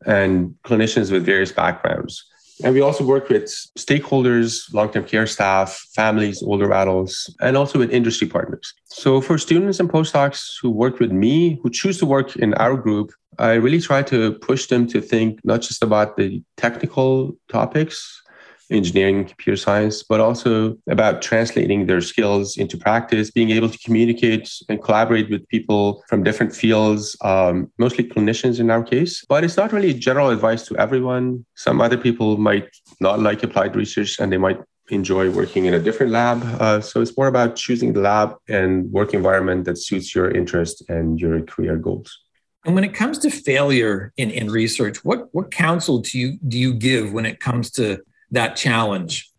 and 0.06 0.56
clinicians 0.64 1.12
with 1.12 1.26
various 1.26 1.52
backgrounds. 1.52 2.26
And 2.62 2.74
we 2.74 2.82
also 2.82 3.06
work 3.06 3.30
with 3.30 3.46
stakeholders, 3.78 4.74
long 4.74 4.92
term 4.92 5.06
care 5.06 5.26
staff, 5.26 5.80
families, 5.96 6.44
older 6.44 6.74
adults, 6.74 7.34
and 7.40 7.56
also 7.56 7.80
with 7.80 7.90
industry 7.90 8.28
partners. 8.28 8.74
So, 8.86 9.22
for 9.22 9.38
students 9.38 9.80
and 9.80 9.90
postdocs 9.90 10.56
who 10.62 10.70
work 10.70 11.00
with 11.00 11.12
me, 11.12 11.60
who 11.64 11.70
choose 11.70 11.98
to 12.00 12.06
work 12.06 12.36
in 12.36 12.54
our 12.56 12.76
group, 12.76 13.14
I 13.38 13.54
really 13.54 13.80
try 13.80 14.04
to 14.04 14.34
push 14.34 14.66
them 14.68 14.88
to 14.88 15.00
think 15.00 15.40
not 15.46 15.62
just 15.62 15.82
about 15.82 16.18
the 16.18 16.44
technical 16.58 17.38
topics 17.48 18.22
engineering, 18.70 19.26
computer 19.26 19.58
science, 19.58 20.04
but 20.04 20.20
also 20.20 20.78
about 20.90 21.22
translating 21.22 21.86
their 21.86 22.02
skills 22.02 22.58
into 22.58 22.78
practice, 22.78 23.32
being 23.32 23.50
able 23.52 23.70
to 23.70 23.78
communicate 23.80 24.52
and 24.70 24.82
collaborate 24.84 25.30
with 25.30 25.48
people 25.50 26.04
from 26.08 26.24
different 26.24 26.56
fields, 26.56 27.16
um, 27.22 27.72
mostly 27.78 28.04
clinicians 28.04 28.60
in 28.60 28.70
our 28.70 28.84
case. 28.84 29.26
But 29.28 29.44
it's 29.44 29.58
not 29.58 29.74
really 29.74 29.94
general 29.94 30.30
advice 30.30 30.66
to 30.68 30.78
everyone. 30.78 31.46
Some 31.56 31.82
other 31.82 31.98
people 31.98 32.38
might 32.38 32.68
not 33.00 33.20
like 33.20 33.44
applied 33.44 33.76
research 33.76 34.20
and 34.20 34.32
they 34.32 34.38
might 34.38 34.60
enjoy 34.90 35.30
working 35.30 35.66
in 35.66 35.74
a 35.74 35.80
different 35.80 36.12
lab. 36.12 36.42
Uh, 36.60 36.82
so 36.82 37.02
it's 37.02 37.16
more 37.16 37.28
about 37.28 37.56
choosing 37.56 37.94
the 37.94 38.02
lab 38.02 38.36
and 38.48 38.92
work 38.92 39.14
environment 39.14 39.66
that 39.66 39.78
suits 39.78 40.16
your 40.16 40.32
interest 40.32 40.84
and 40.90 41.20
your 41.20 41.42
career 41.42 41.78
goals. 41.78 42.20
And 42.66 42.76
when 42.76 42.84
it 42.84 42.94
comes 42.94 43.18
to 43.20 43.30
failure 43.30 44.12
in, 44.18 44.32
in 44.32 44.52
research, 44.52 45.04
what, 45.06 45.30
what 45.32 45.52
counsel 45.52 46.00
do 46.00 46.20
you 46.20 46.38
do 46.48 46.58
you 46.58 46.74
give 46.74 47.14
when 47.14 47.26
it 47.26 47.40
comes 47.40 47.72
to 47.72 48.02
that 48.32 48.56
challenge? 48.56 49.30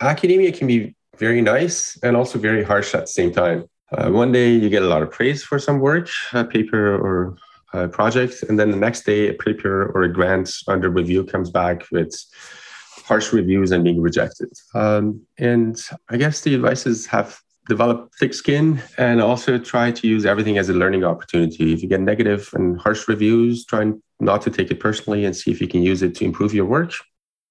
Academia 0.00 0.52
can 0.52 0.66
be 0.66 0.94
very 1.18 1.40
nice 1.40 1.96
and 2.02 2.16
also 2.16 2.38
very 2.38 2.62
harsh 2.62 2.94
at 2.94 3.02
the 3.02 3.06
same 3.06 3.32
time. 3.32 3.64
Uh, 3.92 4.10
one 4.10 4.32
day 4.32 4.52
you 4.52 4.68
get 4.68 4.82
a 4.82 4.86
lot 4.86 5.02
of 5.02 5.10
praise 5.10 5.42
for 5.42 5.58
some 5.58 5.78
work, 5.78 6.08
a 6.32 6.44
paper 6.44 6.96
or 6.96 7.36
a 7.72 7.88
project, 7.88 8.42
and 8.48 8.58
then 8.58 8.70
the 8.70 8.76
next 8.76 9.04
day 9.04 9.28
a 9.28 9.34
paper 9.34 9.90
or 9.94 10.02
a 10.02 10.12
grant 10.12 10.52
under 10.68 10.90
review 10.90 11.24
comes 11.24 11.50
back 11.50 11.84
with 11.90 12.14
harsh 13.04 13.32
reviews 13.32 13.70
and 13.70 13.84
being 13.84 14.00
rejected. 14.00 14.50
Um, 14.74 15.22
and 15.38 15.80
I 16.10 16.16
guess 16.16 16.40
the 16.40 16.54
advice 16.54 16.86
is 16.86 17.06
have 17.06 17.40
develop 17.68 18.12
thick 18.18 18.32
skin 18.32 18.80
and 18.96 19.20
also 19.20 19.58
try 19.58 19.90
to 19.90 20.06
use 20.06 20.24
everything 20.24 20.58
as 20.58 20.68
a 20.68 20.72
learning 20.72 21.04
opportunity. 21.04 21.72
If 21.72 21.82
you 21.82 21.88
get 21.88 22.00
negative 22.00 22.50
and 22.54 22.80
harsh 22.80 23.08
reviews, 23.08 23.64
try 23.64 23.92
not 24.20 24.42
to 24.42 24.50
take 24.50 24.70
it 24.70 24.80
personally 24.80 25.24
and 25.24 25.36
see 25.36 25.50
if 25.50 25.60
you 25.60 25.68
can 25.68 25.82
use 25.82 26.02
it 26.02 26.14
to 26.16 26.24
improve 26.24 26.54
your 26.54 26.64
work. 26.66 26.92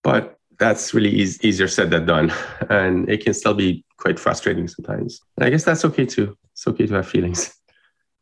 But 0.04 0.35
that's 0.58 0.94
really 0.94 1.10
easy, 1.10 1.48
easier 1.48 1.68
said 1.68 1.90
than 1.92 2.06
done. 2.06 2.34
And 2.70 3.10
it 3.10 3.24
can 3.24 3.34
still 3.34 3.54
be 3.54 3.84
quite 3.98 4.20
frustrating 4.20 4.68
sometimes. 4.68 5.22
And 5.38 5.46
I 5.46 5.50
guess 5.50 5.64
that's 5.64 5.86
okay 5.86 6.06
too. 6.06 6.38
It's 6.54 6.68
okay 6.68 6.88
to 6.88 6.96
have 6.96 7.08
feelings. 7.08 7.54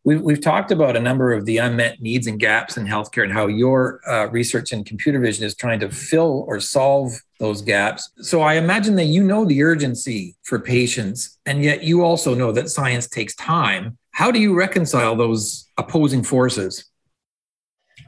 We've, 0.06 0.22
we've 0.22 0.41
talked 0.41 0.69
about 0.69 0.98
a 0.98 1.00
number 1.00 1.32
of 1.32 1.46
the 1.46 1.60
unmet 1.60 2.02
needs 2.02 2.28
and 2.28 2.38
gaps 2.38 2.76
in 2.76 2.86
healthcare 2.86 3.24
and 3.24 3.32
how 3.32 3.48
your 3.48 4.02
uh, 4.06 4.28
research 4.32 4.74
in 4.74 4.84
computer 4.84 5.17
vision 5.17 5.46
is 5.46 5.56
trying 5.56 5.80
to 5.80 5.89
fill 5.89 6.43
or 6.46 6.60
solve 6.60 7.13
those 7.39 7.62
gaps. 7.62 8.12
So 8.17 8.41
I 8.41 8.56
imagine 8.56 8.96
that 8.96 9.06
you 9.06 9.24
know 9.24 9.46
the 9.46 9.63
urgency 9.63 10.36
for 10.43 10.60
patients, 10.60 11.39
and 11.46 11.63
yet 11.63 11.84
you 11.84 12.04
also 12.04 12.36
know 12.36 12.52
that 12.52 12.69
science 12.69 13.08
takes 13.08 13.34
time. 13.36 13.98
How 14.12 14.30
do 14.30 14.39
you 14.39 14.54
reconcile 14.54 15.15
those 15.15 15.69
opposing 15.78 16.22
forces? 16.22 16.84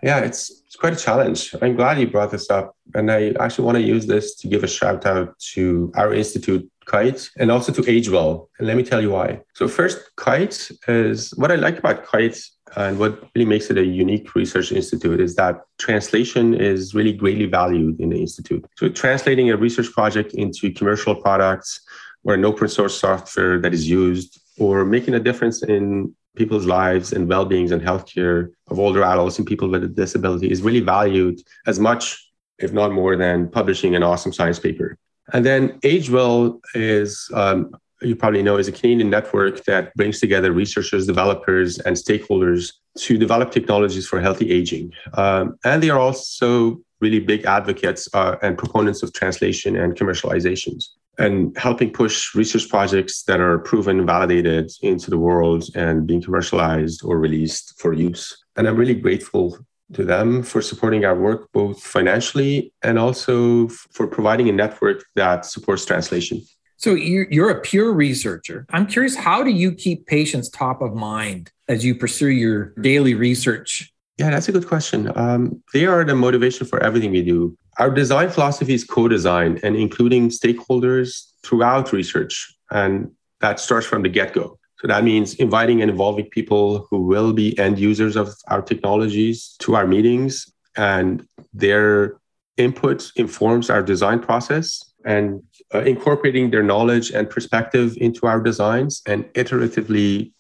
Yeah, 0.06 0.20
it's, 0.20 0.62
it's 0.68 0.76
quite 0.76 0.94
a 0.94 1.04
challenge. 1.08 1.56
I'm 1.64 1.76
glad 1.76 2.00
you 2.00 2.06
brought 2.06 2.30
this 2.30 2.52
up. 2.52 2.76
And 2.94 3.12
I 3.12 3.34
actually 3.40 3.66
want 3.66 3.78
to 3.80 3.84
use 3.84 4.06
this 4.06 4.36
to 4.36 4.48
give 4.48 4.64
a 4.64 4.68
shout 4.68 5.04
out 5.04 5.38
to 5.54 5.92
our 5.96 6.14
institute 6.14 6.70
Kite 6.86 7.28
and 7.40 7.50
also 7.50 7.72
to 7.72 7.82
AgeWell. 7.82 8.48
And 8.60 8.68
let 8.68 8.78
me 8.78 8.84
tell 8.84 9.02
you 9.02 9.10
why. 9.10 9.42
So, 9.56 9.68
first, 9.68 9.98
Kite 10.16 10.70
is 10.88 11.32
what 11.38 11.52
I 11.52 11.56
like 11.56 11.80
about 11.80 12.06
Kite 12.06 12.40
and 12.76 13.00
what 13.00 13.20
really 13.34 13.50
makes 13.50 13.72
it 13.72 13.80
a 13.80 13.84
unique 13.84 14.36
research 14.36 14.72
institute 14.72 15.20
is 15.20 15.36
that 15.38 15.62
translation 15.80 16.54
is 16.54 16.94
really 16.94 17.14
greatly 17.14 17.48
valued 17.48 18.00
in 18.00 18.10
the 18.10 18.22
institute. 18.22 18.64
So, 18.78 18.90
translating 18.90 19.50
a 19.50 19.58
research 19.58 19.92
project 19.92 20.36
into 20.36 20.72
commercial 20.72 21.16
products 21.16 21.82
or 22.24 22.36
an 22.36 22.46
open 22.46 22.68
source 22.68 22.96
software 23.00 23.60
that 23.60 23.74
is 23.74 23.90
used 23.90 24.40
or 24.60 24.86
making 24.86 25.16
a 25.16 25.20
difference 25.20 25.64
in 25.64 26.14
people's 26.36 26.66
lives 26.66 27.14
and 27.14 27.28
well-beings 27.28 27.72
and 27.72 27.82
healthcare 27.82 28.52
of 28.68 28.80
older 28.80 29.04
adults 29.04 29.38
and 29.38 29.48
people 29.48 29.68
with 29.70 29.84
a 29.84 29.88
disability 29.88 30.50
is 30.52 30.62
really 30.62 30.82
valued 30.82 31.42
as 31.68 31.80
much 31.80 32.22
if 32.58 32.72
not 32.72 32.92
more 32.92 33.18
than 33.18 33.50
publishing 33.50 33.96
an 33.96 34.04
awesome 34.04 34.32
science 34.32 34.60
paper 34.60 34.98
and 35.34 35.46
then 35.46 35.80
AgeWell 35.80 36.60
is, 36.74 37.30
um, 37.34 37.76
you 38.02 38.16
probably 38.16 38.44
know, 38.44 38.58
is 38.58 38.68
a 38.68 38.72
Canadian 38.72 39.10
network 39.10 39.64
that 39.66 39.94
brings 39.96 40.20
together 40.20 40.52
researchers, 40.52 41.08
developers, 41.08 41.80
and 41.80 41.96
stakeholders 41.96 42.74
to 43.00 43.18
develop 43.18 43.52
technologies 43.52 44.08
for 44.08 44.22
healthy 44.22 44.52
aging. 44.52 44.94
Um, 45.14 45.58
and 45.64 45.82
they 45.82 45.90
are 45.90 46.00
also 46.00 46.80
really 47.02 47.20
big 47.20 47.46
advocates 47.46 48.08
uh, 48.14 48.38
and 48.42 48.58
proponents 48.58 49.04
of 49.04 49.14
translation 49.14 49.76
and 49.76 49.96
commercializations 49.96 50.90
and 51.18 51.58
helping 51.58 51.92
push 51.92 52.36
research 52.36 52.70
projects 52.70 53.24
that 53.24 53.40
are 53.40 53.60
proven 53.60 54.06
validated 54.06 54.72
into 54.82 55.10
the 55.10 55.18
world 55.18 55.66
and 55.76 56.06
being 56.08 56.22
commercialized 56.22 57.04
or 57.04 57.20
released 57.20 57.80
for 57.80 57.94
use. 57.94 58.44
And 58.56 58.68
I'm 58.68 58.76
really 58.76 58.96
grateful 58.96 59.58
to 59.94 60.04
them 60.04 60.44
for 60.44 60.62
supporting 60.62 61.06
our 61.06 61.16
work, 61.16 61.52
both 61.52 61.82
financially 61.82 62.74
and 62.82 62.98
also 62.98 63.68
for 63.68 64.08
providing 64.08 64.50
a 64.50 64.52
network 64.52 65.06
that 65.16 65.46
supports 65.46 65.86
translation. 65.86 66.42
So 66.78 66.94
you're 66.94 67.50
a 67.50 67.62
pure 67.62 67.94
researcher. 67.94 68.66
I'm 68.70 68.86
curious, 68.86 69.16
how 69.16 69.44
do 69.44 69.50
you 69.50 69.72
keep 69.74 70.08
patients 70.08 70.50
top 70.50 70.82
of 70.82 70.94
mind 70.94 71.52
as 71.68 71.86
you 71.86 71.96
pursue 71.96 72.28
your 72.28 72.74
daily 72.82 73.14
research? 73.14 73.94
Yeah, 74.18 74.30
that's 74.30 74.48
a 74.48 74.52
good 74.54 74.68
question. 74.68 75.12
Um, 75.16 75.62
they 75.74 75.86
are 75.86 76.06
the 76.06 76.16
motivation 76.16 76.66
for 76.66 76.82
everything 76.82 77.12
we 77.12 77.22
do. 77.22 77.58
Our 77.80 77.92
design 77.92 78.30
philosophy 78.30 78.74
is 78.74 78.86
co 78.86 79.08
design 79.10 79.60
and 79.62 79.76
including 79.76 80.30
stakeholders 80.30 81.32
throughout 81.44 81.92
research. 81.92 82.56
And 82.72 83.12
that 83.42 83.60
starts 83.60 83.86
from 83.86 84.04
the 84.04 84.10
get 84.10 84.34
go. 84.34 84.58
So 84.80 84.88
that 84.88 85.04
means 85.04 85.36
inviting 85.36 85.82
and 85.82 85.92
involving 85.92 86.30
people 86.30 86.88
who 86.90 87.02
will 87.02 87.34
be 87.34 87.58
end 87.60 87.78
users 87.80 88.16
of 88.16 88.34
our 88.48 88.62
technologies 88.62 89.56
to 89.60 89.76
our 89.76 89.88
meetings, 89.88 90.52
and 90.78 91.28
their 91.54 92.18
input 92.58 93.12
informs 93.16 93.70
our 93.70 93.82
design 93.82 94.20
process 94.20 94.84
and 95.06 95.42
uh, 95.74 95.80
incorporating 95.80 96.52
their 96.52 96.64
knowledge 96.64 97.12
and 97.12 97.30
perspective 97.30 97.96
into 97.98 98.26
our 98.26 98.42
designs 98.42 99.02
and 99.06 99.26
iteratively 99.34 100.32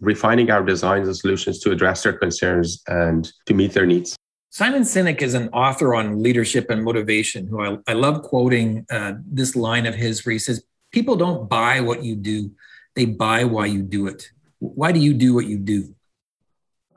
refining 0.00 0.50
our 0.50 0.62
designs 0.62 1.06
and 1.08 1.16
solutions 1.16 1.58
to 1.60 1.70
address 1.70 2.02
their 2.02 2.12
concerns 2.12 2.82
and 2.88 3.32
to 3.46 3.54
meet 3.54 3.72
their 3.72 3.86
needs. 3.86 4.16
Simon 4.50 4.82
Sinek 4.82 5.22
is 5.22 5.34
an 5.34 5.48
author 5.50 5.94
on 5.94 6.22
leadership 6.22 6.70
and 6.70 6.82
motivation 6.82 7.46
who 7.46 7.62
I, 7.62 7.78
I 7.86 7.92
love 7.92 8.22
quoting 8.22 8.84
uh, 8.90 9.14
this 9.24 9.54
line 9.54 9.86
of 9.86 9.94
his 9.94 10.26
where 10.26 10.32
he 10.32 10.38
says, 10.38 10.64
People 10.90 11.14
don't 11.14 11.48
buy 11.48 11.80
what 11.80 12.02
you 12.02 12.16
do, 12.16 12.50
they 12.96 13.04
buy 13.04 13.44
why 13.44 13.66
you 13.66 13.82
do 13.82 14.08
it. 14.08 14.28
Why 14.58 14.90
do 14.90 14.98
you 14.98 15.14
do 15.14 15.34
what 15.34 15.46
you 15.46 15.56
do? 15.56 15.94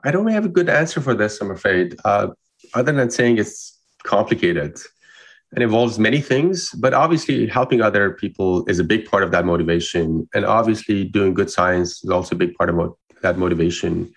I 0.02 0.10
don't 0.10 0.26
have 0.26 0.44
a 0.44 0.48
good 0.48 0.68
answer 0.68 1.00
for 1.00 1.14
this, 1.14 1.40
I'm 1.40 1.52
afraid, 1.52 1.96
uh, 2.04 2.28
other 2.74 2.92
than 2.92 3.10
saying 3.10 3.38
it's 3.38 3.78
complicated. 4.02 4.78
It 5.56 5.62
involves 5.62 5.98
many 5.98 6.20
things, 6.20 6.70
but 6.72 6.94
obviously 6.94 7.46
helping 7.46 7.80
other 7.80 8.10
people 8.10 8.64
is 8.68 8.80
a 8.80 8.84
big 8.84 9.08
part 9.08 9.22
of 9.22 9.30
that 9.30 9.44
motivation. 9.44 10.28
And 10.34 10.44
obviously 10.44 11.04
doing 11.04 11.32
good 11.32 11.50
science 11.50 12.02
is 12.02 12.10
also 12.10 12.34
a 12.34 12.38
big 12.38 12.54
part 12.56 12.70
of 12.70 12.94
that 13.22 13.38
motivation. 13.38 14.12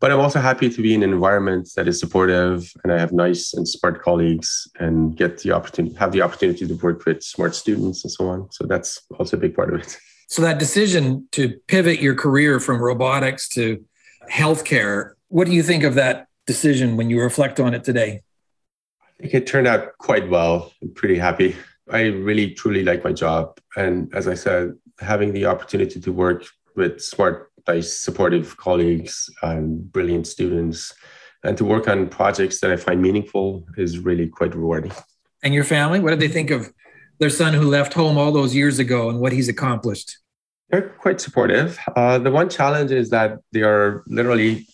But 0.00 0.10
I'm 0.10 0.18
also 0.18 0.40
happy 0.40 0.68
to 0.68 0.82
be 0.82 0.94
in 0.94 1.04
an 1.04 1.12
environment 1.12 1.68
that 1.76 1.86
is 1.86 2.00
supportive 2.00 2.72
and 2.82 2.92
I 2.92 2.98
have 2.98 3.12
nice 3.12 3.54
and 3.54 3.68
smart 3.68 4.02
colleagues 4.02 4.66
and 4.80 5.16
get 5.16 5.38
the 5.38 5.52
opportunity, 5.52 5.94
have 5.94 6.10
the 6.10 6.22
opportunity 6.22 6.66
to 6.66 6.74
work 6.74 7.04
with 7.04 7.22
smart 7.22 7.54
students 7.54 8.02
and 8.02 8.10
so 8.10 8.28
on. 8.28 8.50
So 8.50 8.66
that's 8.66 9.00
also 9.16 9.36
a 9.36 9.40
big 9.40 9.54
part 9.54 9.72
of 9.72 9.80
it. 9.80 9.96
So 10.26 10.42
that 10.42 10.58
decision 10.58 11.28
to 11.32 11.60
pivot 11.68 12.00
your 12.00 12.16
career 12.16 12.58
from 12.58 12.82
robotics 12.82 13.48
to 13.50 13.84
healthcare, 14.28 15.12
what 15.28 15.46
do 15.46 15.52
you 15.52 15.62
think 15.62 15.84
of 15.84 15.94
that 15.94 16.26
decision 16.48 16.96
when 16.96 17.08
you 17.08 17.20
reflect 17.20 17.60
on 17.60 17.72
it 17.72 17.84
today? 17.84 18.22
Think 19.22 19.34
it 19.34 19.46
turned 19.46 19.68
out 19.68 19.96
quite 19.98 20.28
well. 20.28 20.72
I'm 20.82 20.92
pretty 20.94 21.16
happy. 21.16 21.54
I 21.88 22.06
really 22.06 22.50
truly 22.50 22.82
like 22.82 23.04
my 23.04 23.12
job. 23.12 23.60
And 23.76 24.12
as 24.12 24.26
I 24.26 24.34
said, 24.34 24.72
having 24.98 25.32
the 25.32 25.46
opportunity 25.46 26.00
to 26.00 26.12
work 26.12 26.44
with 26.74 27.00
smart, 27.00 27.52
nice, 27.68 27.96
supportive 27.96 28.56
colleagues 28.56 29.30
and 29.42 29.92
brilliant 29.92 30.26
students 30.26 30.92
and 31.44 31.56
to 31.56 31.64
work 31.64 31.86
on 31.86 32.08
projects 32.08 32.60
that 32.60 32.72
I 32.72 32.76
find 32.76 33.00
meaningful 33.00 33.64
is 33.76 34.00
really 34.00 34.26
quite 34.26 34.56
rewarding. 34.56 34.90
And 35.44 35.54
your 35.54 35.64
family, 35.64 36.00
what 36.00 36.10
did 36.10 36.18
they 36.18 36.28
think 36.28 36.50
of 36.50 36.72
their 37.20 37.30
son 37.30 37.54
who 37.54 37.68
left 37.68 37.94
home 37.94 38.18
all 38.18 38.32
those 38.32 38.56
years 38.56 38.80
ago 38.80 39.08
and 39.08 39.20
what 39.20 39.30
he's 39.30 39.48
accomplished? 39.48 40.18
They're 40.70 40.88
quite 40.88 41.20
supportive. 41.20 41.78
Uh, 41.94 42.18
the 42.18 42.32
one 42.32 42.48
challenge 42.48 42.90
is 42.90 43.10
that 43.10 43.38
they 43.52 43.62
are 43.62 44.02
literally 44.08 44.66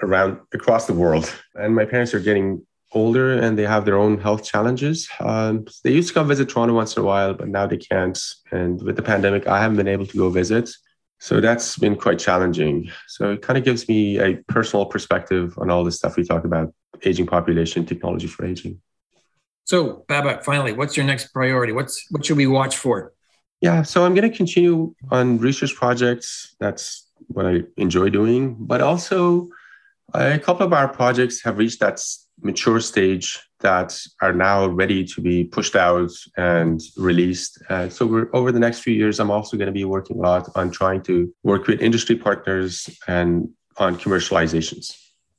around 0.00 0.38
across 0.52 0.86
the 0.86 0.92
world, 0.92 1.32
and 1.56 1.74
my 1.74 1.84
parents 1.84 2.14
are 2.14 2.20
getting 2.20 2.64
older 2.96 3.26
and 3.38 3.58
they 3.58 3.66
have 3.74 3.84
their 3.84 3.98
own 3.98 4.18
health 4.18 4.42
challenges. 4.42 5.08
Um, 5.20 5.66
they 5.84 5.92
used 5.92 6.08
to 6.08 6.14
come 6.14 6.28
visit 6.28 6.48
Toronto 6.48 6.74
once 6.74 6.96
in 6.96 7.02
a 7.02 7.06
while, 7.06 7.34
but 7.34 7.48
now 7.48 7.66
they 7.66 7.76
can't. 7.76 8.18
And 8.50 8.82
with 8.82 8.96
the 8.96 9.02
pandemic, 9.02 9.46
I 9.46 9.60
haven't 9.60 9.76
been 9.76 9.94
able 9.96 10.06
to 10.06 10.16
go 10.16 10.30
visit. 10.30 10.70
So 11.18 11.40
that's 11.40 11.78
been 11.78 11.96
quite 11.96 12.18
challenging. 12.18 12.90
So 13.06 13.32
it 13.32 13.42
kind 13.42 13.58
of 13.58 13.64
gives 13.64 13.88
me 13.88 14.18
a 14.18 14.36
personal 14.48 14.86
perspective 14.86 15.54
on 15.58 15.70
all 15.70 15.84
the 15.84 15.92
stuff 15.92 16.16
we 16.16 16.24
talk 16.24 16.44
about 16.44 16.72
aging 17.04 17.26
population, 17.26 17.86
technology 17.86 18.26
for 18.26 18.44
aging. 18.44 18.80
So, 19.64 20.04
Babak, 20.08 20.44
finally, 20.44 20.72
what's 20.72 20.96
your 20.96 21.06
next 21.06 21.32
priority? 21.32 21.72
What's 21.72 22.06
what 22.10 22.24
should 22.24 22.36
we 22.36 22.46
watch 22.46 22.76
for? 22.76 23.12
Yeah, 23.60 23.82
so 23.82 24.04
I'm 24.04 24.14
going 24.14 24.30
to 24.30 24.36
continue 24.36 24.94
on 25.10 25.38
research 25.38 25.74
projects. 25.74 26.54
That's 26.60 27.08
what 27.28 27.46
I 27.46 27.62
enjoy 27.76 28.10
doing. 28.10 28.54
But 28.60 28.80
also, 28.80 29.48
a 30.14 30.38
couple 30.38 30.66
of 30.66 30.72
our 30.72 30.88
projects 30.88 31.42
have 31.42 31.58
reached 31.58 31.80
that 31.80 31.98
mature 32.42 32.80
stage 32.80 33.40
that 33.60 33.98
are 34.20 34.32
now 34.32 34.66
ready 34.66 35.04
to 35.04 35.20
be 35.20 35.44
pushed 35.44 35.76
out 35.76 36.10
and 36.36 36.80
released. 36.96 37.62
Uh, 37.68 37.88
so 37.88 38.06
we're 38.06 38.28
over 38.34 38.52
the 38.52 38.60
next 38.60 38.80
few 38.80 38.94
years, 38.94 39.18
I'm 39.18 39.30
also 39.30 39.56
going 39.56 39.66
to 39.66 39.72
be 39.72 39.84
working 39.84 40.18
a 40.18 40.20
lot 40.20 40.48
on 40.54 40.70
trying 40.70 41.02
to 41.04 41.32
work 41.42 41.66
with 41.66 41.80
industry 41.80 42.16
partners 42.16 42.88
and 43.06 43.48
on 43.78 43.96
commercializations. 43.96 44.94